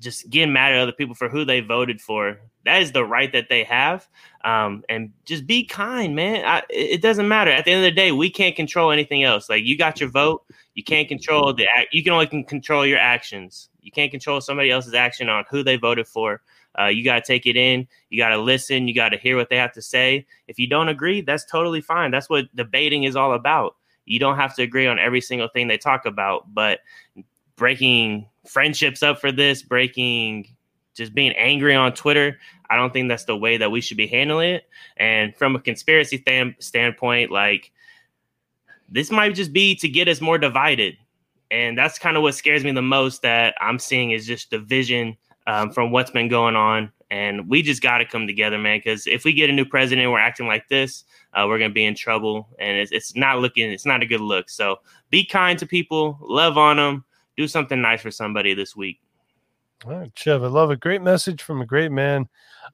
[0.00, 2.38] just getting mad at other people for who they voted for.
[2.64, 4.08] That is the right that they have.
[4.44, 6.44] Um, and just be kind, man.
[6.44, 7.50] I, it it doesn't matter.
[7.50, 9.48] At the end of the day, we can't control anything else.
[9.48, 10.42] Like you got your vote,
[10.76, 11.66] you can't control the.
[11.90, 13.70] You can only control your actions.
[13.80, 16.42] You can't control somebody else's action on who they voted for.
[16.78, 17.88] Uh, you got to take it in.
[18.10, 18.86] You got to listen.
[18.86, 20.26] You got to hear what they have to say.
[20.46, 22.10] If you don't agree, that's totally fine.
[22.10, 23.76] That's what debating is all about.
[24.04, 26.80] You don't have to agree on every single thing they talk about, but
[27.56, 30.54] breaking friendships up for this, breaking
[30.94, 34.06] just being angry on Twitter, I don't think that's the way that we should be
[34.06, 34.64] handling it.
[34.98, 37.72] And from a conspiracy stand, standpoint, like
[38.88, 40.96] this might just be to get us more divided.
[41.50, 45.16] And that's kind of what scares me the most that I'm seeing is just division
[45.46, 46.92] um, from what's been going on.
[47.10, 48.78] And we just got to come together, man.
[48.78, 51.84] Because if we get a new president, we're acting like this, uh, we're gonna be
[51.84, 54.50] in trouble, and it's, it's not looking, it's not a good look.
[54.50, 54.80] So
[55.10, 57.04] be kind to people, love on them,
[57.36, 59.00] do something nice for somebody this week.
[59.84, 62.28] All right, Chev, I love a great message from a great man.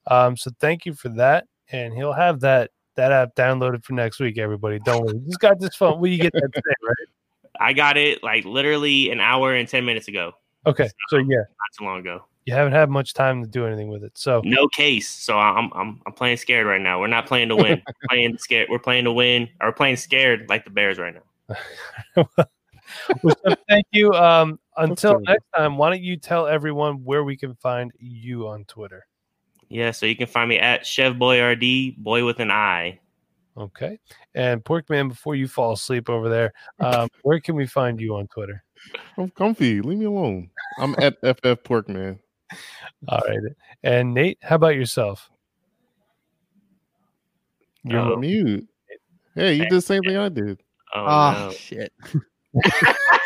[0.07, 1.45] Um, so thank you for that.
[1.71, 4.79] And he'll have that that app downloaded for next week, everybody.
[4.79, 5.19] Don't worry.
[5.25, 5.99] He's got this phone.
[5.99, 7.07] Will you get that today, right?
[7.59, 10.33] I got it like literally an hour and 10 minutes ago,
[10.65, 10.89] Okay.
[11.09, 12.25] So yeah, not too long ago.
[12.45, 14.17] you haven't had much time to do anything with it.
[14.17, 15.09] So No case.
[15.09, 16.99] So I'm I'm I'm playing scared right now.
[16.99, 17.81] We're not playing to win.
[17.85, 18.69] We're playing scared.
[18.69, 19.49] We're playing to win.
[19.61, 22.25] Or we're playing scared like the Bears right now.
[23.23, 24.11] Well, Chev, thank you.
[24.11, 28.65] Um, until next time, why don't you tell everyone where we can find you on
[28.65, 29.07] Twitter?
[29.73, 32.99] Yeah, so you can find me at Chev Boyardee, boy with an I.
[33.57, 33.97] Okay.
[34.35, 38.27] And Porkman, before you fall asleep over there, um, where can we find you on
[38.27, 38.63] Twitter?
[39.17, 39.81] I'm comfy.
[39.81, 40.51] Leave me alone.
[40.77, 42.19] I'm at FF Porkman.
[43.07, 43.39] All right.
[43.81, 45.27] And Nate, how about yourself?
[47.83, 48.15] You're Oh.
[48.17, 48.67] Mute.
[49.33, 50.61] Hey, you did the same thing I did.
[50.93, 51.51] Oh, Ah, no.
[51.51, 51.91] shit.
[52.13, 52.61] you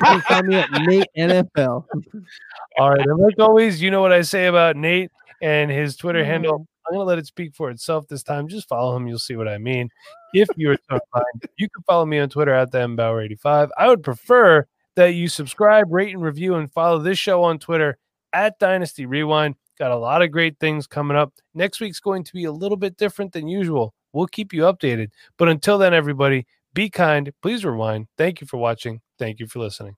[0.02, 1.86] can find me at Nate NFL.
[2.78, 3.02] All right.
[3.06, 5.12] And like always, you know what I say about Nate
[5.42, 6.54] and his Twitter handle.
[6.54, 6.88] Mm-hmm.
[6.88, 8.48] I'm going to let it speak for itself this time.
[8.48, 9.08] Just follow him.
[9.08, 9.90] You'll see what I mean.
[10.34, 13.70] If you're so inclined, you can follow me on Twitter at the mbauer85.
[13.78, 14.66] I would prefer
[14.96, 17.98] that you subscribe, rate, and review, and follow this show on Twitter
[18.34, 19.56] at Dynasty Rewind.
[19.78, 21.34] Got a lot of great things coming up.
[21.54, 23.94] Next week's going to be a little bit different than usual.
[24.14, 25.10] We'll keep you updated.
[25.38, 27.32] But until then, everybody, be kind.
[27.42, 28.08] Please rewind.
[28.18, 29.02] Thank you for watching.
[29.20, 29.96] Thank you for listening.